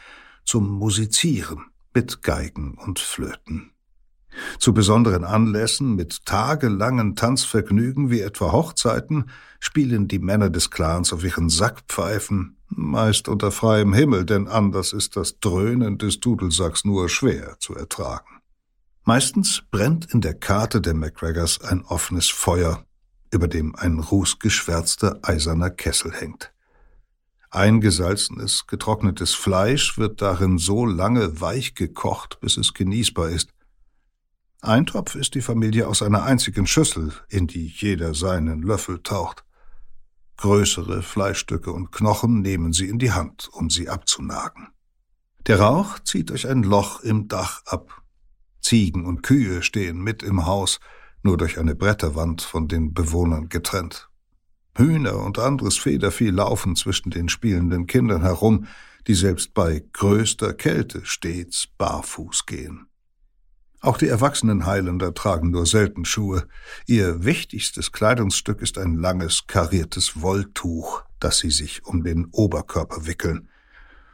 [0.44, 3.70] zum Musizieren mit Geigen und Flöten.
[4.58, 9.30] Zu besonderen Anlässen mit tagelangen Tanzvergnügen wie etwa Hochzeiten
[9.60, 15.16] spielen die Männer des Clans auf ihren Sackpfeifen, meist unter freiem Himmel, denn anders ist
[15.16, 18.40] das Dröhnen des Dudelsacks nur schwer zu ertragen.
[19.04, 22.84] Meistens brennt in der Karte der McGregors ein offenes Feuer,
[23.32, 26.52] über dem ein rußgeschwärzter eiserner Kessel hängt.
[27.50, 33.50] Eingesalzenes, getrocknetes Fleisch wird darin so lange weich gekocht, bis es genießbar ist.
[34.60, 39.44] Eintopf ist die Familie aus einer einzigen Schüssel, in die jeder seinen Löffel taucht.
[40.36, 44.68] Größere Fleischstücke und Knochen nehmen sie in die Hand, um sie abzunagen.
[45.46, 48.02] Der Rauch zieht durch ein Loch im Dach ab.
[48.60, 50.78] Ziegen und Kühe stehen mit im Haus,
[51.22, 54.08] nur durch eine Bretterwand von den Bewohnern getrennt.
[54.76, 58.66] Hühner und anderes Federvieh laufen zwischen den spielenden Kindern herum,
[59.06, 62.86] die selbst bei größter Kälte stets barfuß gehen.
[63.80, 66.46] Auch die erwachsenen Highlander tragen nur selten Schuhe.
[66.86, 73.48] Ihr wichtigstes Kleidungsstück ist ein langes, kariertes Wolltuch, das sie sich um den Oberkörper wickeln.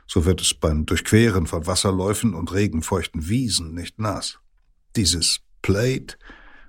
[0.07, 4.39] So wird es beim Durchqueren von Wasserläufen und regenfeuchten Wiesen nicht nass.
[4.97, 6.17] Dieses Plate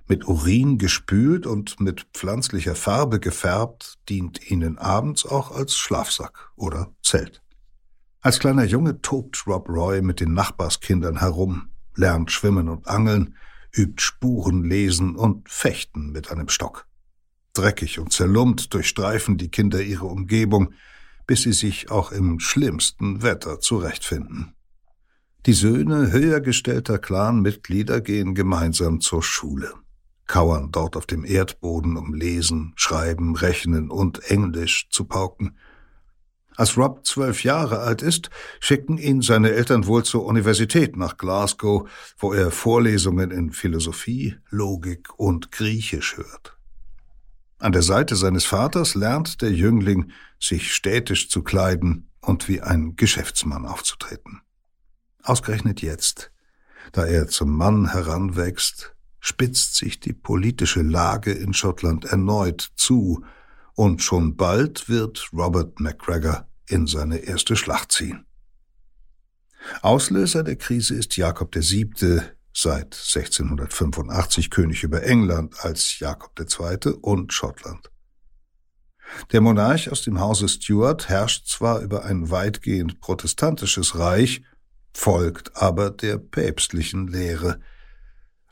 [0.09, 6.91] mit Urin gespült und mit pflanzlicher Farbe gefärbt, dient ihnen abends auch als Schlafsack oder
[7.03, 7.43] Zelt.
[8.19, 13.35] Als kleiner Junge tobt Rob Roy mit den Nachbarskindern herum, lernt schwimmen und angeln,
[13.71, 16.87] übt Spuren lesen und fechten mit einem Stock.
[17.53, 20.73] Dreckig und zerlumpt durchstreifen die Kinder ihre Umgebung,
[21.27, 24.55] bis sie sich auch im schlimmsten Wetter zurechtfinden.
[25.45, 29.71] Die Söhne höher gestellter Clanmitglieder gehen gemeinsam zur Schule
[30.29, 35.57] kauern dort auf dem Erdboden, um Lesen, Schreiben, Rechnen und Englisch zu pauken.
[36.55, 41.89] Als Rob zwölf Jahre alt ist, schicken ihn seine Eltern wohl zur Universität nach Glasgow,
[42.17, 46.57] wo er Vorlesungen in Philosophie, Logik und Griechisch hört.
[47.57, 52.95] An der Seite seines Vaters lernt der Jüngling, sich städtisch zu kleiden und wie ein
[52.95, 54.41] Geschäftsmann aufzutreten.
[55.23, 56.31] Ausgerechnet jetzt,
[56.91, 63.23] da er zum Mann heranwächst, spitzt sich die politische Lage in Schottland erneut zu,
[63.75, 68.25] und schon bald wird Robert MacGregor in seine erste Schlacht ziehen.
[69.81, 72.21] Auslöser der Krise ist Jakob VII.,
[72.53, 76.93] seit 1685 König über England als Jakob II.
[77.01, 77.89] und Schottland.
[79.31, 84.43] Der Monarch aus dem Hause Stuart herrscht zwar über ein weitgehend protestantisches Reich,
[84.93, 87.59] folgt aber der päpstlichen Lehre,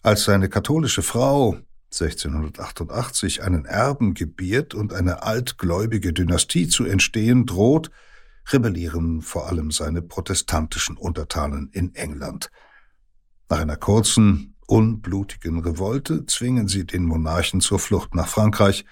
[0.03, 1.57] als seine katholische Frau
[1.91, 7.89] 1688 einen Erben gebiert und eine altgläubige Dynastie zu entstehen droht,
[8.51, 12.49] rebellieren vor allem seine protestantischen Untertanen in England.
[13.49, 18.85] Nach einer kurzen, unblutigen Revolte zwingen sie den Monarchen zur Flucht nach Frankreich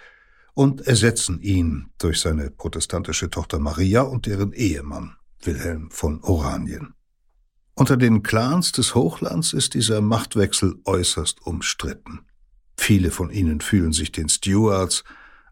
[0.54, 6.94] und ersetzen ihn durch seine protestantische Tochter Maria und deren Ehemann Wilhelm von Oranien.
[7.78, 12.22] Unter den Clans des Hochlands ist dieser Machtwechsel äußerst umstritten.
[12.78, 15.04] Viele von ihnen fühlen sich den Stuarts,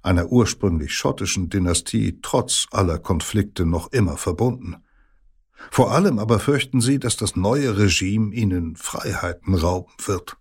[0.02, 4.78] einer ursprünglich schottischen Dynastie, trotz aller Konflikte noch immer verbunden.
[5.70, 10.38] Vor allem aber fürchten sie, dass das neue Regime ihnen Freiheiten rauben wird.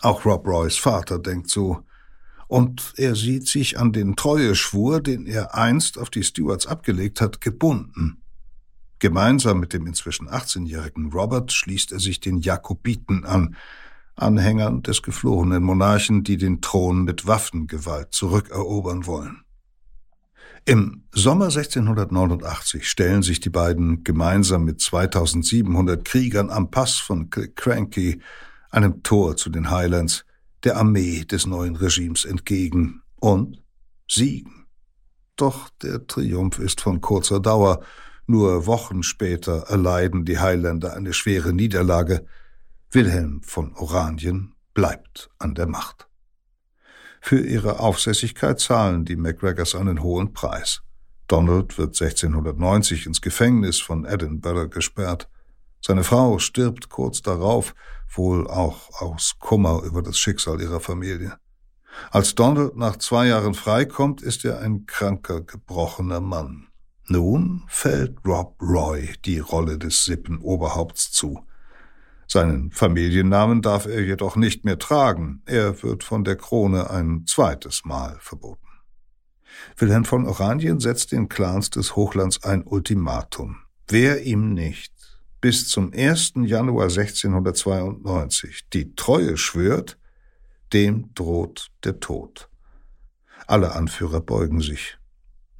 [0.00, 1.82] Auch Rob Roys Vater denkt so,
[2.46, 7.40] und er sieht sich an den Treueschwur, den er einst auf die Stuarts abgelegt hat,
[7.40, 8.22] gebunden.
[8.98, 13.56] Gemeinsam mit dem inzwischen 18-jährigen Robert schließt er sich den Jakobiten an,
[14.16, 19.44] Anhängern des geflohenen Monarchen, die den Thron mit Waffengewalt zurückerobern wollen.
[20.64, 28.20] Im Sommer 1689 stellen sich die beiden gemeinsam mit 2700 Kriegern am Pass von Cranky,
[28.70, 30.24] einem Tor zu den Highlands,
[30.64, 33.62] der Armee des neuen Regimes entgegen und
[34.10, 34.66] siegen.
[35.36, 37.80] Doch der Triumph ist von kurzer Dauer.
[38.30, 42.26] Nur Wochen später erleiden die Highlander eine schwere Niederlage.
[42.90, 46.08] Wilhelm von Oranien bleibt an der Macht.
[47.22, 50.82] Für ihre Aufsässigkeit zahlen die MacGregors einen hohen Preis.
[51.26, 55.30] Donald wird 1690 ins Gefängnis von Edinburgh gesperrt.
[55.80, 57.74] Seine Frau stirbt kurz darauf,
[58.14, 61.38] wohl auch aus Kummer über das Schicksal ihrer Familie.
[62.10, 66.67] Als Donald nach zwei Jahren freikommt, ist er ein kranker, gebrochener Mann.
[67.10, 71.40] Nun fällt Rob Roy die Rolle des Sippenoberhaupts zu.
[72.26, 75.42] Seinen Familiennamen darf er jedoch nicht mehr tragen.
[75.46, 78.66] Er wird von der Krone ein zweites Mal verboten.
[79.78, 83.56] Wilhelm von Oranien setzt den Clans des Hochlands ein Ultimatum.
[83.86, 84.92] Wer ihm nicht
[85.40, 86.32] bis zum 1.
[86.44, 89.98] Januar 1692 die Treue schwört,
[90.74, 92.50] dem droht der Tod.
[93.46, 94.97] Alle Anführer beugen sich.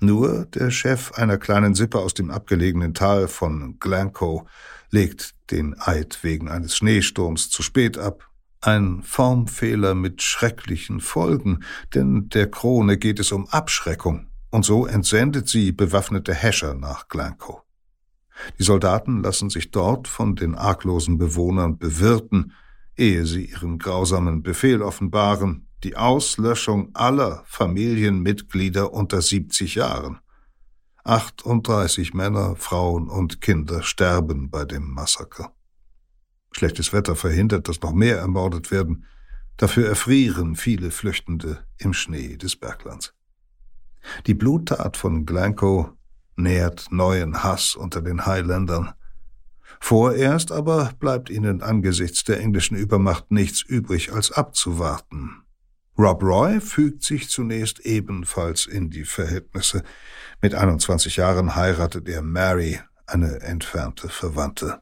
[0.00, 4.44] Nur der Chef einer kleinen Sippe aus dem abgelegenen Tal von Glancoe
[4.90, 8.30] legt den Eid wegen eines Schneesturms zu spät ab.
[8.60, 15.48] Ein Formfehler mit schrecklichen Folgen, denn der Krone geht es um Abschreckung, und so entsendet
[15.48, 17.62] sie bewaffnete Häscher nach Glancoe.
[18.58, 22.52] Die Soldaten lassen sich dort von den arglosen Bewohnern bewirten,
[22.96, 30.18] ehe sie ihren grausamen Befehl offenbaren, die Auslöschung aller Familienmitglieder unter 70 Jahren.
[31.04, 35.54] 38 Männer, Frauen und Kinder sterben bei dem Massaker.
[36.52, 39.04] Schlechtes Wetter verhindert, dass noch mehr ermordet werden.
[39.56, 43.14] Dafür erfrieren viele Flüchtende im Schnee des Berglands.
[44.26, 45.90] Die Bluttat von Glanco
[46.36, 48.92] nährt neuen Hass unter den Highlandern.
[49.80, 55.42] Vorerst aber bleibt ihnen angesichts der englischen Übermacht nichts übrig, als abzuwarten.
[55.98, 59.82] Rob Roy fügt sich zunächst ebenfalls in die Verhältnisse.
[60.40, 64.80] Mit 21 Jahren heiratet er Mary, eine entfernte Verwandte.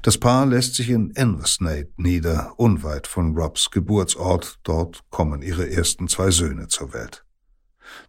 [0.00, 4.58] Das Paar lässt sich in Inversnaid nieder, unweit von Robs Geburtsort.
[4.62, 7.26] Dort kommen ihre ersten zwei Söhne zur Welt.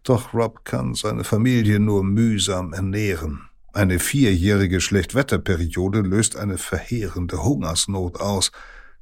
[0.02, 3.50] Doch Rob kann seine Familie nur mühsam ernähren.
[3.74, 8.50] Eine vierjährige Schlechtwetterperiode löst eine verheerende Hungersnot aus.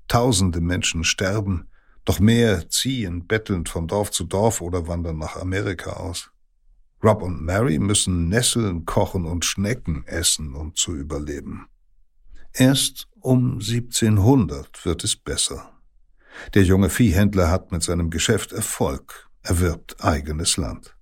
[0.09, 1.69] Tausende Menschen sterben,
[2.07, 6.31] doch mehr ziehen bettelnd von Dorf zu Dorf oder wandern nach Amerika aus.
[7.05, 11.67] Rob und Mary müssen Nesseln kochen und Schnecken essen, um zu überleben.
[12.55, 15.73] Erst um 1700 wird es besser.
[16.55, 20.97] Der junge Viehhändler hat mit seinem Geschäft Erfolg, erwirbt eigenes Land.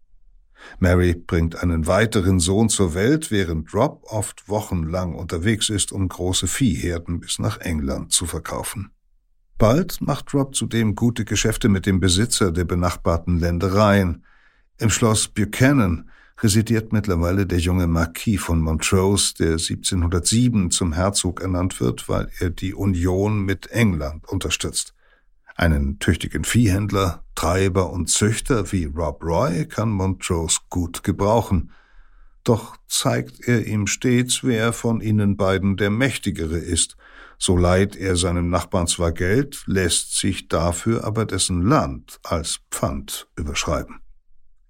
[0.78, 6.46] Mary bringt einen weiteren Sohn zur Welt, während Rob oft wochenlang unterwegs ist, um große
[6.46, 8.90] Viehherden bis nach England zu verkaufen.
[9.56, 14.24] Bald macht Rob zudem gute Geschäfte mit dem Besitzer der benachbarten Ländereien.
[14.78, 16.10] Im Schloss Buchanan
[16.42, 22.50] residiert mittlerweile der junge Marquis von Montrose, der 1707 zum Herzog ernannt wird, weil er
[22.50, 24.92] die Union mit England unterstützt.
[25.54, 31.70] Einen tüchtigen Viehhändler, Treiber und Züchter wie Rob Roy kann Montrose gut gebrauchen.
[32.42, 36.96] Doch zeigt er ihm stets, wer von ihnen beiden der Mächtigere ist–
[37.44, 43.28] so leiht er seinem Nachbarn zwar Geld, lässt sich dafür aber dessen Land als Pfand
[43.36, 44.00] überschreiben.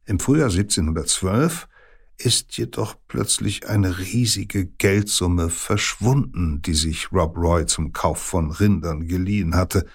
[0.06, 1.68] Im Frühjahr 1712
[2.16, 9.06] ist jedoch plötzlich eine riesige Geldsumme verschwunden, die sich Rob Roy zum Kauf von Rindern
[9.06, 9.86] geliehen hatte.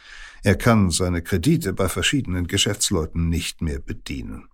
[0.43, 4.47] Er kann seine Kredite bei verschiedenen Geschäftsleuten nicht mehr bedienen.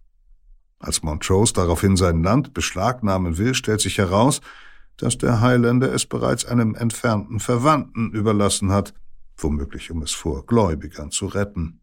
[0.79, 4.41] Als Montrose daraufhin sein Land beschlagnahmen will, stellt sich heraus,
[4.97, 8.93] dass der Highlander es bereits einem entfernten Verwandten überlassen hat.
[9.37, 11.81] womöglich um es vor Gläubigern zu retten.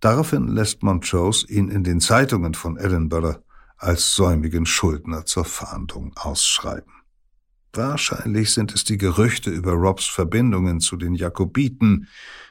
[0.00, 3.40] Daraufhin lässt Montrose ihn in den Zeitungen von Edinburgh
[3.76, 6.92] als säumigen Schuldner zur Fahndung ausschreiben.
[7.72, 12.08] Wahrscheinlich sind es die Gerüchte über Robs Verbindungen zu den Jakobiten,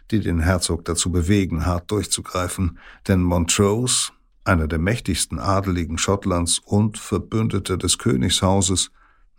[0.09, 4.11] die den Herzog dazu bewegen, hart durchzugreifen, denn Montrose,
[4.43, 8.91] einer der mächtigsten Adeligen Schottlands und Verbündeter des Königshauses,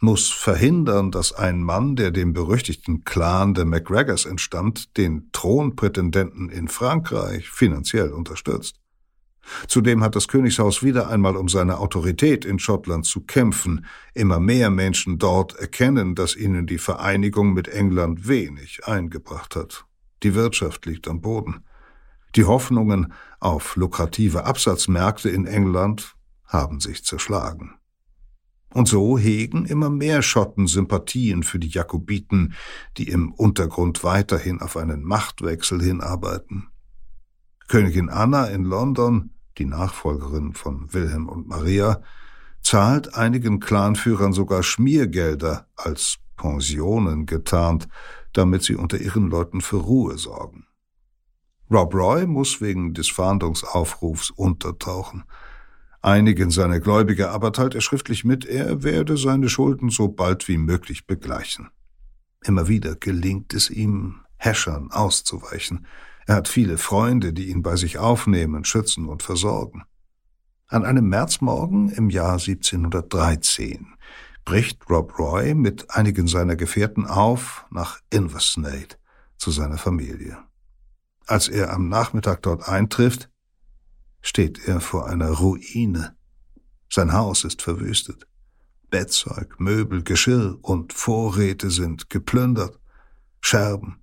[0.03, 6.69] muss verhindern, dass ein Mann, der dem berüchtigten Clan der MacGregors entstammt, den Thronprätendenten in
[6.69, 8.81] Frankreich finanziell unterstützt.
[9.67, 13.87] Zudem hat das Königshaus wieder einmal um seine Autorität in Schottland zu kämpfen.
[14.15, 19.85] Immer mehr Menschen dort erkennen, dass ihnen die Vereinigung mit England wenig eingebracht hat.
[20.23, 21.65] Die Wirtschaft liegt am Boden.
[22.35, 27.75] Die Hoffnungen auf lukrative Absatzmärkte in England haben sich zerschlagen.
[28.75, 32.55] Und so hegen immer mehr Schotten Sympathien für die Jakobiten,
[32.97, 36.68] die im Untergrund weiterhin auf einen Machtwechsel hinarbeiten.
[37.68, 42.03] Königin Anna in London, die Nachfolgerin von Wilhelm und Maria,
[42.62, 47.89] zahlt einigen Clanführern sogar Schmiergelder als Pensionen getarnt,
[48.33, 50.66] damit sie unter ihren Leuten für Ruhe sorgen.
[51.70, 55.25] Rob Roy muss wegen des Fahndungsaufrufs untertauchen.
[56.03, 60.59] Einigen seiner Gläubiger aber teilt er schriftlich mit, er werde seine Schulden so bald wie
[60.59, 61.71] möglich begleichen.
[62.43, 65.87] Immer wieder gelingt es ihm, Häschern auszuweichen.
[66.27, 69.85] Er hat viele Freunde, die ihn bei sich aufnehmen, schützen und versorgen.
[70.67, 73.87] An einem Märzmorgen im Jahr 1713
[74.45, 78.97] bricht Rob Roy mit einigen seiner Gefährten auf nach Inversnade
[79.37, 80.39] zu seiner Familie.
[81.27, 83.29] Als er am Nachmittag dort eintrifft,
[84.23, 86.16] steht er vor einer Ruine.
[86.89, 88.27] Sein Haus ist verwüstet.
[88.91, 92.79] Bettzeug, Möbel, Geschirr und Vorräte sind geplündert.
[93.41, 94.03] Scherben,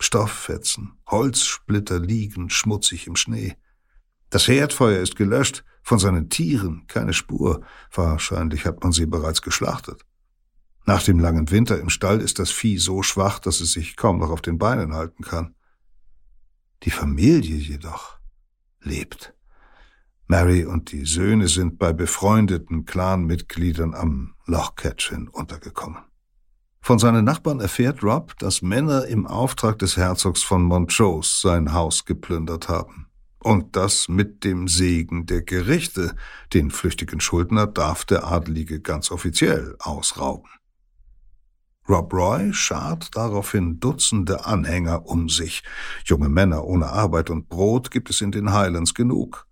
[0.00, 3.56] Stofffetzen, Holzsplitter liegen schmutzig im Schnee.
[4.30, 7.62] Das Herdfeuer ist gelöscht, von seinen Tieren keine Spur.
[7.92, 10.04] Wahrscheinlich hat man sie bereits geschlachtet.
[10.86, 14.18] Nach dem langen Winter im Stall ist das Vieh so schwach, dass es sich kaum
[14.18, 15.54] noch auf den Beinen halten kann.
[16.84, 18.18] Die Familie jedoch
[18.80, 19.34] lebt.
[20.30, 25.98] Mary und die Söhne sind bei befreundeten Clanmitgliedern am Loch Catchin untergekommen.
[26.80, 32.04] Von seinen Nachbarn erfährt Rob, dass Männer im Auftrag des Herzogs von Montrose sein Haus
[32.04, 33.08] geplündert haben.
[33.42, 36.14] Und das mit dem Segen der Gerichte.
[36.54, 40.48] Den flüchtigen Schuldner darf der Adelige ganz offiziell ausrauben.
[41.88, 45.64] Rob Roy schart daraufhin Dutzende Anhänger um sich.
[46.04, 49.49] Junge Männer ohne Arbeit und Brot gibt es in den Highlands genug.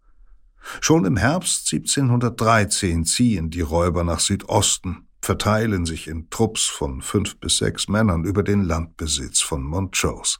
[0.80, 7.38] Schon im Herbst 1713 ziehen die Räuber nach Südosten, verteilen sich in Trupps von fünf
[7.38, 10.38] bis sechs Männern über den Landbesitz von Montrose.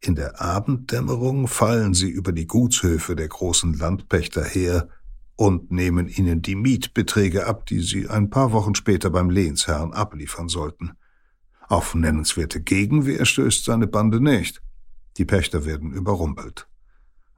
[0.00, 4.88] In der Abenddämmerung fallen sie über die Gutshöfe der großen Landpächter her
[5.36, 10.48] und nehmen ihnen die Mietbeträge ab, die sie ein paar Wochen später beim Lehnsherrn abliefern
[10.48, 10.92] sollten.
[11.68, 14.62] Auf nennenswerte Gegenwehr stößt seine Bande nicht.
[15.16, 16.68] Die Pächter werden überrumpelt.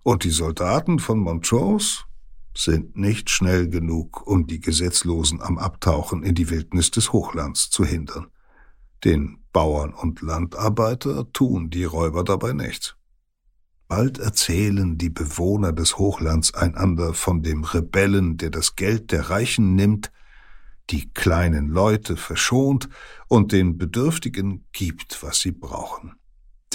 [0.07, 2.05] Und die Soldaten von Montrose
[2.57, 7.85] sind nicht schnell genug, um die Gesetzlosen am Abtauchen in die Wildnis des Hochlands zu
[7.85, 8.29] hindern.
[9.03, 12.95] Den Bauern und Landarbeiter tun die Räuber dabei nichts.
[13.89, 19.75] Bald erzählen die Bewohner des Hochlands einander von dem Rebellen, der das Geld der Reichen
[19.75, 20.13] nimmt,
[20.91, 22.89] die kleinen Leute verschont
[23.27, 26.16] und den Bedürftigen gibt, was sie brauchen.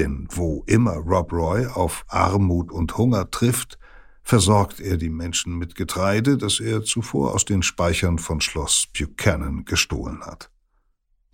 [0.01, 3.77] Denn wo immer Rob Roy auf Armut und Hunger trifft,
[4.23, 9.63] versorgt er die Menschen mit Getreide, das er zuvor aus den Speichern von Schloss Buchanan
[9.63, 10.49] gestohlen hat.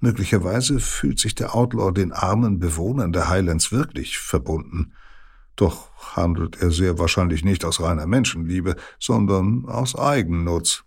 [0.02, 4.92] Möglicherweise fühlt sich der Outlaw den armen Bewohnern der Highlands wirklich verbunden,
[5.56, 10.84] doch handelt er sehr wahrscheinlich nicht aus reiner Menschenliebe, sondern aus Eigennutz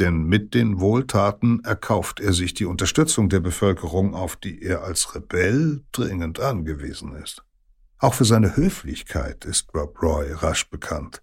[0.00, 5.14] denn mit den Wohltaten erkauft er sich die Unterstützung der Bevölkerung, auf die er als
[5.14, 7.42] Rebell dringend angewiesen ist.
[7.98, 11.20] Auch für seine Höflichkeit ist Rob Roy rasch bekannt.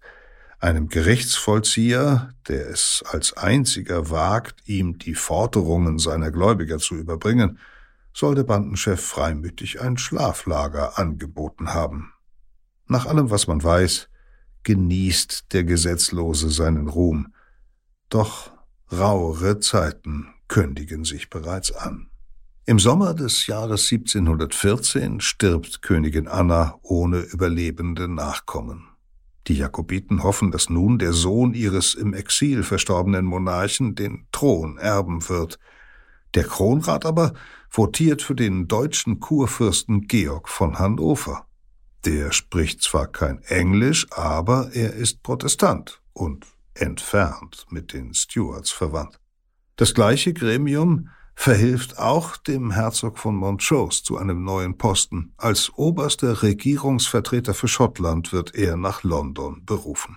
[0.58, 7.58] Einem Gerichtsvollzieher, der es als einziger wagt, ihm die Forderungen seiner Gläubiger zu überbringen,
[8.12, 12.12] soll der Bandenchef freimütig ein Schlaflager angeboten haben.
[12.86, 14.08] Nach allem, was man weiß,
[14.62, 17.34] genießt der Gesetzlose seinen Ruhm.
[18.08, 18.55] Doch
[18.92, 22.08] Rauere Zeiten kündigen sich bereits an.
[22.66, 28.88] Im Sommer des Jahres 1714 stirbt Königin Anna ohne überlebende Nachkommen.
[29.48, 35.28] Die Jakobiten hoffen, dass nun der Sohn ihres im Exil verstorbenen Monarchen den Thron erben
[35.28, 35.58] wird.
[36.34, 37.32] Der Kronrat aber
[37.70, 41.46] votiert für den deutschen Kurfürsten Georg von Hannover.
[42.04, 46.46] Der spricht zwar kein Englisch, aber er ist Protestant und
[46.80, 49.20] entfernt mit den Stuarts verwandt.
[49.76, 55.34] Das gleiche Gremium verhilft auch dem Herzog von Montrose zu einem neuen Posten.
[55.36, 60.16] Als oberster Regierungsvertreter für Schottland wird er nach London berufen.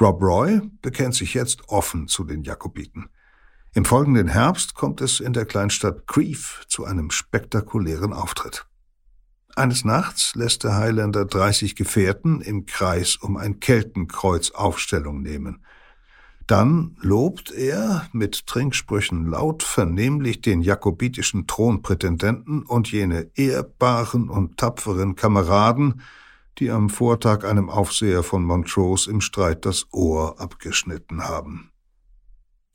[0.00, 3.10] Rob Roy bekennt sich jetzt offen zu den Jakobiten.
[3.74, 8.66] Im folgenden Herbst kommt es in der Kleinstadt Crieff zu einem spektakulären Auftritt.
[9.56, 15.64] Eines Nachts lässt der Highlander 30 Gefährten im Kreis um ein Keltenkreuz Aufstellung nehmen.
[16.50, 25.14] Dann lobt er mit Trinksprüchen laut vernehmlich den jakobitischen Thronprätendenten und jene ehrbaren und tapferen
[25.14, 26.00] Kameraden,
[26.58, 31.70] die am Vortag einem Aufseher von Montrose im Streit das Ohr abgeschnitten haben.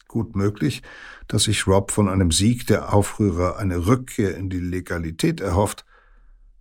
[0.07, 0.81] Gut möglich,
[1.27, 5.83] dass sich Rob von einem Sieg der Aufrührer eine Rückkehr in die Legalität erhofft,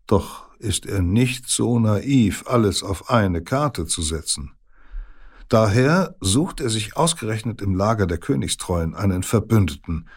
[0.09, 4.54] doch ist er nicht so naiv, alles auf eine Karte zu setzen.
[5.49, 10.09] Daher sucht er sich ausgerechnet im Lager der Königstreuen einen Verbündeten,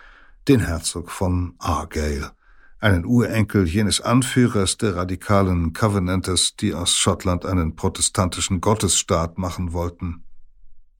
[0.48, 2.32] den Herzog von Argyle,
[2.80, 10.24] einen Urenkel jenes Anführers der radikalen Covenanters, die aus Schottland einen protestantischen Gottesstaat machen wollten.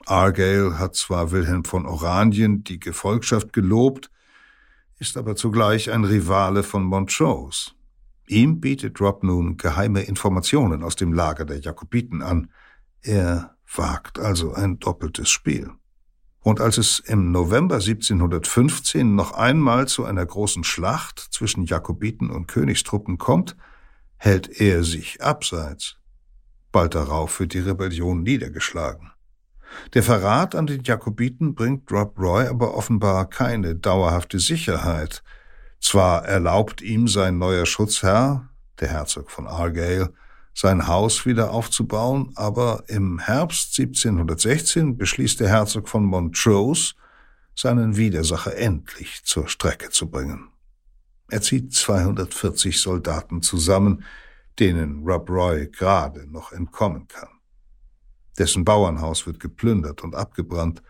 [0.06, 4.10] Argyle hat zwar Wilhelm von Oranien die Gefolgschaft gelobt,
[5.00, 7.72] ist aber zugleich ein Rivale von Montrose.
[8.28, 12.50] Ihm bietet Rob nun geheime Informationen aus dem Lager der Jakobiten an.
[13.02, 15.72] Er wagt also ein doppeltes Spiel.
[16.42, 22.48] Und als es im November 1715 noch einmal zu einer großen Schlacht zwischen Jakobiten und
[22.48, 23.58] Königstruppen kommt,
[24.16, 25.98] hält er sich abseits.
[26.72, 29.12] Bald darauf wird die Rebellion niedergeschlagen.
[29.94, 35.24] Der Verrat an den Jakobiten bringt Rob Roy aber offenbar keine dauerhafte Sicherheit.
[35.82, 38.50] Zwar erlaubt ihm sein neuer Schutzherr,
[38.80, 40.14] der Herzog von Argyle,
[40.58, 46.96] sein Haus wieder aufzubauen, aber im Herbst 1716 beschließt der Herzog von Montrose,
[47.54, 50.50] seinen Widersacher endlich zur Strecke zu bringen.
[51.30, 54.04] Er zieht 240 Soldaten zusammen,
[54.58, 57.30] denen Rob Roy gerade noch entkommen kann.
[58.40, 60.82] Dessen Bauernhaus wird geplündert und abgebrannt,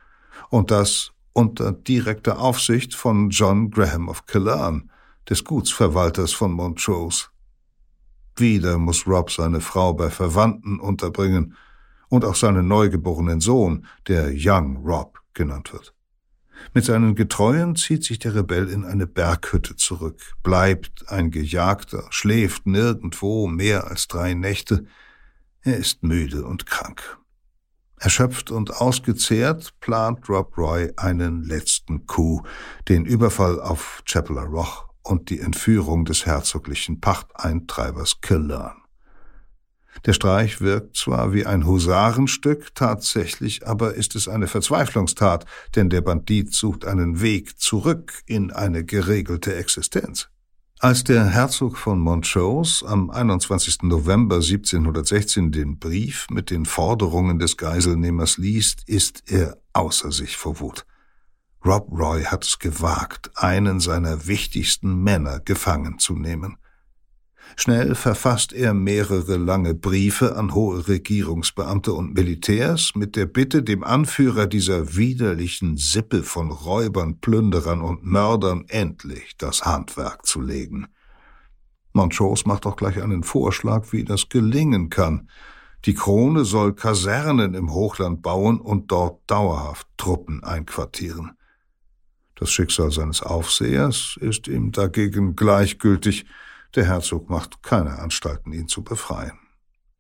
[0.49, 4.89] und das unter direkter Aufsicht von John Graham of Killarn,
[5.29, 7.25] des Gutsverwalters von Montrose.
[8.39, 11.55] Wieder muss Rob seine Frau bei Verwandten unterbringen
[12.09, 15.93] und auch seinen neugeborenen Sohn, der Young Rob genannt wird.
[16.73, 22.65] Mit seinen Getreuen zieht sich der Rebell in eine Berghütte zurück, bleibt ein Gejagter, schläft
[22.65, 24.85] nirgendwo mehr als drei Nächte.
[25.61, 27.17] Er ist müde und krank.
[27.99, 32.47] Erschöpft und ausgezehrt plant Rob Roy einen letzten Coup,
[32.87, 38.75] den Überfall auf Chapel Roch und die Entführung des herzoglichen Pachteintreibers Killern.
[40.05, 45.45] Der Streich wirkt zwar wie ein Husarenstück, tatsächlich aber ist es eine Verzweiflungstat,
[45.75, 50.29] denn der Bandit sucht einen Weg zurück in eine geregelte Existenz.
[50.79, 53.81] Als der Herzog von Montrose am 21.
[53.81, 60.59] November 1716 den Brief mit den Forderungen des Geiselnehmers liest, ist er außer sich vor
[60.59, 60.85] Wut.
[61.67, 66.55] Rob Roy hat es gewagt, einen seiner wichtigsten Männer gefangen zu nehmen.
[67.57, 73.83] Schnell verfasst er mehrere lange Briefe an hohe Regierungsbeamte und Militärs mit der Bitte, dem
[73.83, 80.87] Anführer dieser widerlichen Sippe von Räubern, Plünderern und Mördern endlich das Handwerk zu legen.
[81.91, 85.29] Montrose macht auch gleich einen Vorschlag, wie das gelingen kann.
[85.83, 91.36] Die Krone soll Kasernen im Hochland bauen und dort dauerhaft Truppen einquartieren.
[92.39, 96.25] Das Schicksal seines Aufsehers ist ihm dagegen gleichgültig,
[96.75, 99.39] der Herzog macht keine Anstalten, ihn zu befreien.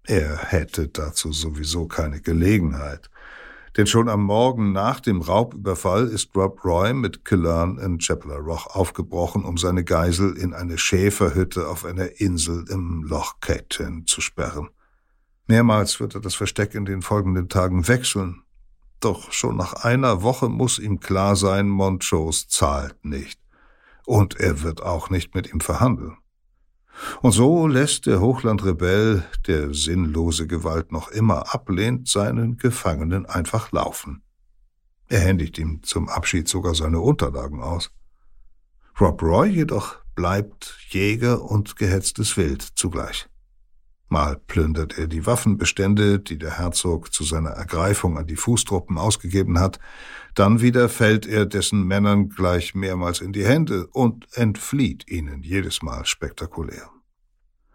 [0.03, 3.09] Er hätte dazu sowieso keine Gelegenheit.
[3.75, 8.67] Denn schon am Morgen nach dem Raubüberfall ist Rob Roy mit Killern in Chapel Roch
[8.67, 14.69] aufgebrochen, um seine Geisel in eine Schäferhütte auf einer Insel im Loch Caton zu sperren.
[15.47, 18.43] Mehrmals wird er das Versteck in den folgenden Tagen wechseln,
[18.99, 23.39] doch schon nach einer Woche muss ihm klar sein, Montrose zahlt nicht.
[24.05, 26.17] Und er wird auch nicht mit ihm verhandeln.
[27.21, 34.23] Und so lässt der Hochlandrebell, der sinnlose Gewalt noch immer ablehnt, seinen Gefangenen einfach laufen.
[35.07, 37.91] Er händigt ihm zum Abschied sogar seine Unterlagen aus.
[38.99, 43.29] Rob Roy jedoch bleibt Jäger und gehetztes Wild zugleich.
[44.09, 49.59] Mal plündert er die Waffenbestände, die der Herzog zu seiner Ergreifung an die Fußtruppen ausgegeben
[49.59, 49.79] hat,
[50.33, 55.81] dann wieder fällt er dessen Männern gleich mehrmals in die Hände und entflieht ihnen jedes
[55.81, 56.89] Mal spektakulär.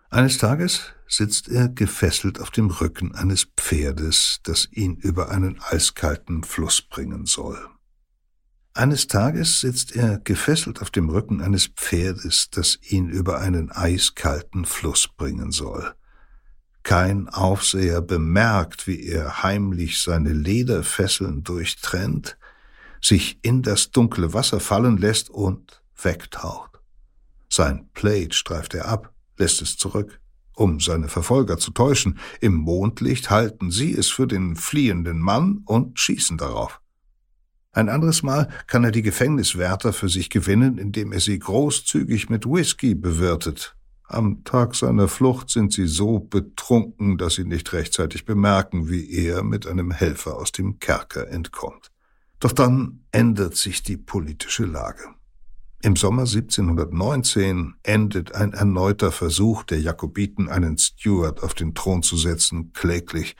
[0.08, 6.44] Eines Tages sitzt er gefesselt auf dem Rücken eines Pferdes, das ihn über einen eiskalten
[6.44, 7.58] Fluss bringen soll.
[8.74, 14.64] Eines Tages sitzt er gefesselt auf dem Rücken eines Pferdes, das ihn über einen eiskalten
[14.64, 15.94] Fluss bringen soll.
[16.82, 22.36] Kein Aufseher bemerkt, wie er heimlich seine Lederfesseln durchtrennt,
[23.00, 26.80] sich in das dunkle Wasser fallen lässt und wegtaucht.
[27.48, 30.20] Sein Plate streift er ab, lässt es zurück,
[30.54, 32.18] um seine Verfolger zu täuschen.
[32.40, 36.80] Im Mondlicht halten sie es für den fliehenden Mann und schießen darauf.
[37.72, 42.44] Ein anderes Mal kann er die Gefängniswärter für sich gewinnen, indem er sie großzügig mit
[42.44, 48.88] Whisky bewirtet, am Tag seiner Flucht sind sie so betrunken, dass sie nicht rechtzeitig bemerken,
[48.88, 51.90] wie er mit einem Helfer aus dem Kerker entkommt.
[52.40, 55.02] Doch dann ändert sich die politische Lage.
[55.84, 62.16] Im Sommer 1719 endet ein erneuter Versuch der Jakobiten, einen Stuart auf den Thron zu
[62.16, 63.36] setzen, kläglich,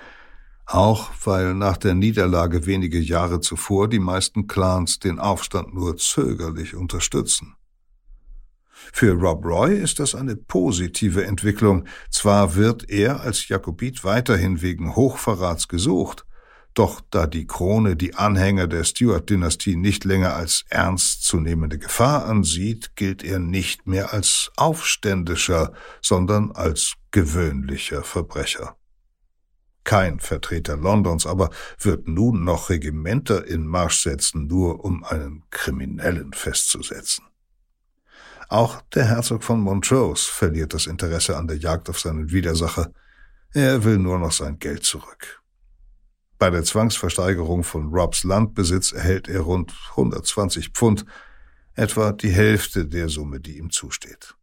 [0.66, 6.74] auch weil nach der Niederlage wenige Jahre zuvor die meisten Clans den Aufstand nur zögerlich
[6.74, 7.54] unterstützen.
[8.93, 11.87] Für Rob Roy ist das eine positive Entwicklung.
[12.11, 16.24] Zwar wird er als Jakobit weiterhin wegen Hochverrats gesucht,
[16.74, 23.22] doch da die Krone die Anhänger der Stuart-Dynastie nicht länger als ernstzunehmende Gefahr ansieht, gilt
[23.22, 28.76] er nicht mehr als Aufständischer, sondern als gewöhnlicher Verbrecher.
[29.85, 36.33] Kein Vertreter Londons aber wird nun noch Regimenter in Marsch setzen, nur um einen Kriminellen
[36.33, 37.24] festzusetzen.
[38.53, 42.92] Auch der Herzog von Montrose verliert das Interesse an der Jagd auf seinen Widersacher.
[43.55, 45.40] Er will nur noch sein Geld zurück.
[46.38, 51.07] Bei der Zwangsversteigerung von Robs Landbesitz erhält er rund 120 Pfund,
[51.76, 54.34] etwa die Hälfte der Summe, die ihm zusteht.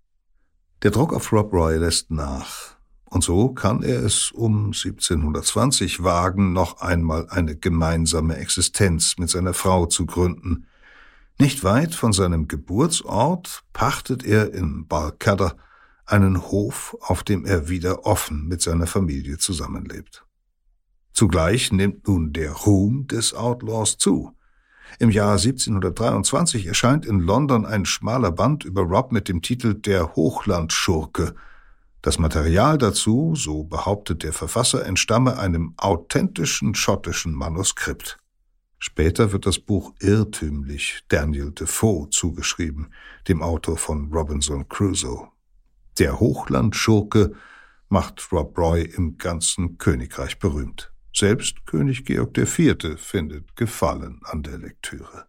[0.82, 2.78] Der Druck auf Rob Roy lässt nach,
[3.12, 9.54] und so kann er es um 1720 wagen, noch einmal eine gemeinsame Existenz mit seiner
[9.54, 10.66] Frau zu gründen,
[11.40, 15.56] nicht weit von seinem Geburtsort pachtet er in Balkadder
[16.06, 20.26] einen Hof, auf dem er wieder offen mit seiner Familie zusammenlebt.
[21.14, 24.36] Zugleich nimmt nun der Ruhm des Outlaws zu.
[25.00, 30.16] Im Jahr 1723 erscheint in London ein schmaler Band über Rob mit dem Titel Der
[30.16, 31.36] Hochlandschurke.
[32.02, 38.19] Das Material dazu, so behauptet der Verfasser, entstamme einem authentischen schottischen Manuskript.
[38.80, 42.94] Später wird das Buch irrtümlich Daniel Defoe zugeschrieben,
[43.28, 45.28] dem Autor von Robinson Crusoe.
[46.00, 47.34] Der Hochlandschurke
[47.90, 50.94] macht Rob Roy im ganzen Königreich berühmt.
[51.14, 52.98] Selbst König Georg IV.
[52.98, 55.26] findet Gefallen an der Lektüre.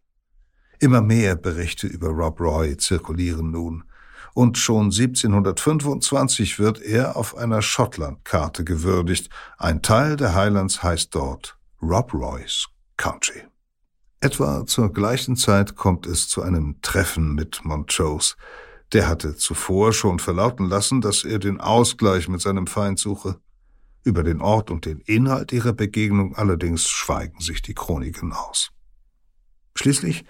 [0.79, 3.85] Immer mehr Berichte über Rob Roy zirkulieren nun,
[4.33, 9.29] und schon 1725 wird er auf einer Schottlandkarte gewürdigt.
[9.59, 12.69] Ein Teil der Highlands heißt dort Rob Roy's
[13.01, 13.45] Country.
[14.21, 18.35] Etwa zur gleichen Zeit kommt es zu einem Treffen mit Montrose.
[18.93, 23.41] Der hatte zuvor schon verlauten lassen, dass er den Ausgleich mit seinem Feind suche.
[24.05, 28.71] Über den Ort und den Inhalt ihrer Begegnung allerdings schweigen sich die Chroniken aus.
[29.75, 30.27] Schließlich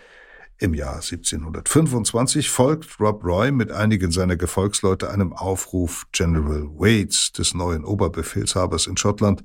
[0.59, 7.53] im Jahr 1725 folgt Rob Roy mit einigen seiner Gefolgsleute einem Aufruf General Waits, des
[7.53, 9.43] neuen Oberbefehlshabers in Schottland,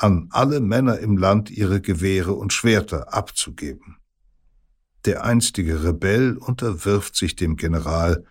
[0.00, 3.98] an alle Männer im Land ihre Gewehre und Schwerter abzugeben.
[5.04, 8.24] Der einstige Rebell unterwirft sich dem General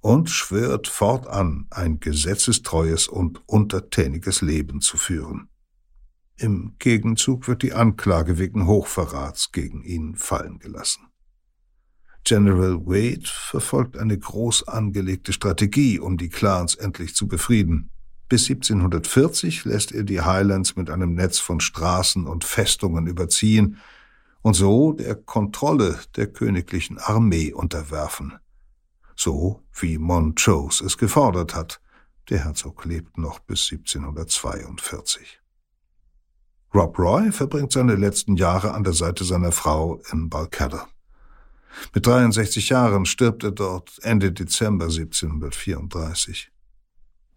[0.00, 5.48] und schwört fortan ein gesetzestreues und untertäniges Leben zu führen.
[6.36, 11.08] Im Gegenzug wird die Anklage wegen Hochverrats gegen ihn fallen gelassen.
[12.22, 17.90] General Wade verfolgt eine groß angelegte Strategie, um die Clans endlich zu befrieden.
[18.30, 23.78] Bis 1740 lässt er die Highlands mit einem Netz von Straßen und Festungen überziehen
[24.40, 28.38] und so der Kontrolle der königlichen Armee unterwerfen.
[29.16, 31.80] So wie Montrose es gefordert hat.
[32.28, 35.40] Der Herzog lebt noch bis 1742.
[36.72, 40.86] Rob Roy verbringt seine letzten Jahre an der Seite seiner Frau in Balcadder.
[41.92, 46.49] Mit 63 Jahren stirbt er dort Ende Dezember 1734.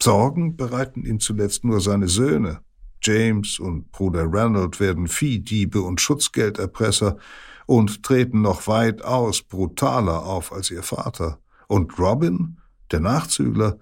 [0.01, 2.61] Sorgen bereiten ihm zuletzt nur seine Söhne.
[3.01, 7.17] James und Bruder Ranald werden Viehdiebe und Schutzgelderpresser
[7.65, 11.39] und treten noch weitaus brutaler auf als ihr Vater.
[11.67, 12.57] Und Robin,
[12.91, 13.79] der Nachzügler,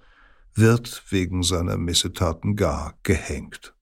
[0.53, 3.74] wird wegen seiner Missetaten gar gehängt.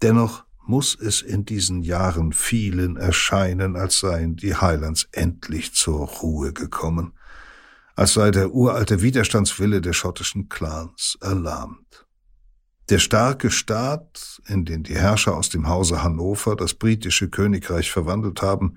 [0.00, 6.52] Dennoch muss es in diesen Jahren vielen erscheinen, als seien die Highlands endlich zur Ruhe
[6.52, 7.12] gekommen,
[8.02, 12.04] als sei der uralte Widerstandswille der schottischen Clans erlahmt.
[12.90, 18.42] Der starke Staat, in den die Herrscher aus dem Hause Hannover das britische Königreich verwandelt
[18.42, 18.76] haben,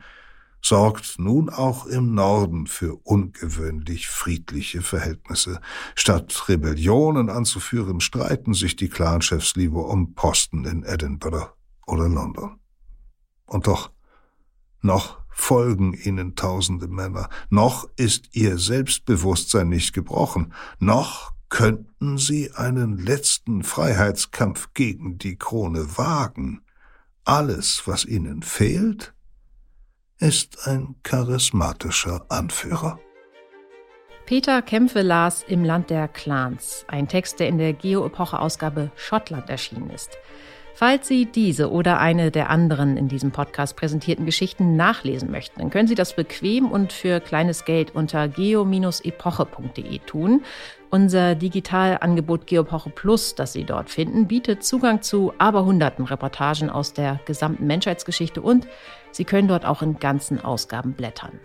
[0.61, 5.59] sorgt nun auch im Norden für ungewöhnlich friedliche Verhältnisse.
[5.95, 11.49] Statt Rebellionen anzuführen, streiten sich die Clanchefs lieber um Posten in Edinburgh
[11.88, 12.59] oder London.
[13.47, 13.89] Und doch,
[14.82, 22.97] noch folgen ihnen tausende Männer, noch ist ihr Selbstbewusstsein nicht gebrochen, noch könnten sie einen
[22.97, 26.61] letzten Freiheitskampf gegen die Krone wagen.
[27.25, 29.13] Alles, was ihnen fehlt,
[30.19, 32.99] ist ein charismatischer Anführer.
[34.25, 39.89] Peter Kämpfe las Im Land der Clans, ein Text, der in der Geo-Epoche-Ausgabe Schottland erschienen
[39.89, 40.17] ist.
[40.78, 45.69] Falls Sie diese oder eine der anderen in diesem Podcast präsentierten Geschichten nachlesen möchten, dann
[45.69, 50.43] können Sie das bequem und für kleines Geld unter geo-epoche.de tun.
[50.89, 56.91] Unser Digitalangebot Geopoche Plus, das Sie dort finden, bietet Zugang zu aber hunderten Reportagen aus
[56.91, 58.67] der gesamten Menschheitsgeschichte und
[59.11, 61.39] Sie können dort auch in ganzen Ausgaben blättern.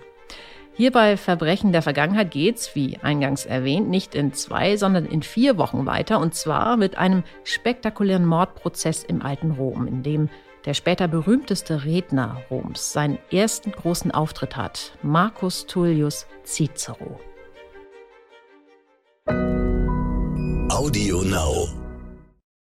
[0.74, 5.58] Hier bei Verbrechen der Vergangenheit geht's, wie eingangs erwähnt, nicht in zwei, sondern in vier
[5.58, 6.20] Wochen weiter.
[6.20, 10.28] Und zwar mit einem spektakulären Mordprozess im alten Rom, in dem
[10.64, 17.18] der später berühmteste Redner Roms seinen ersten großen Auftritt hat, Marcus Tullius Cicero.
[20.70, 21.89] Audio Now.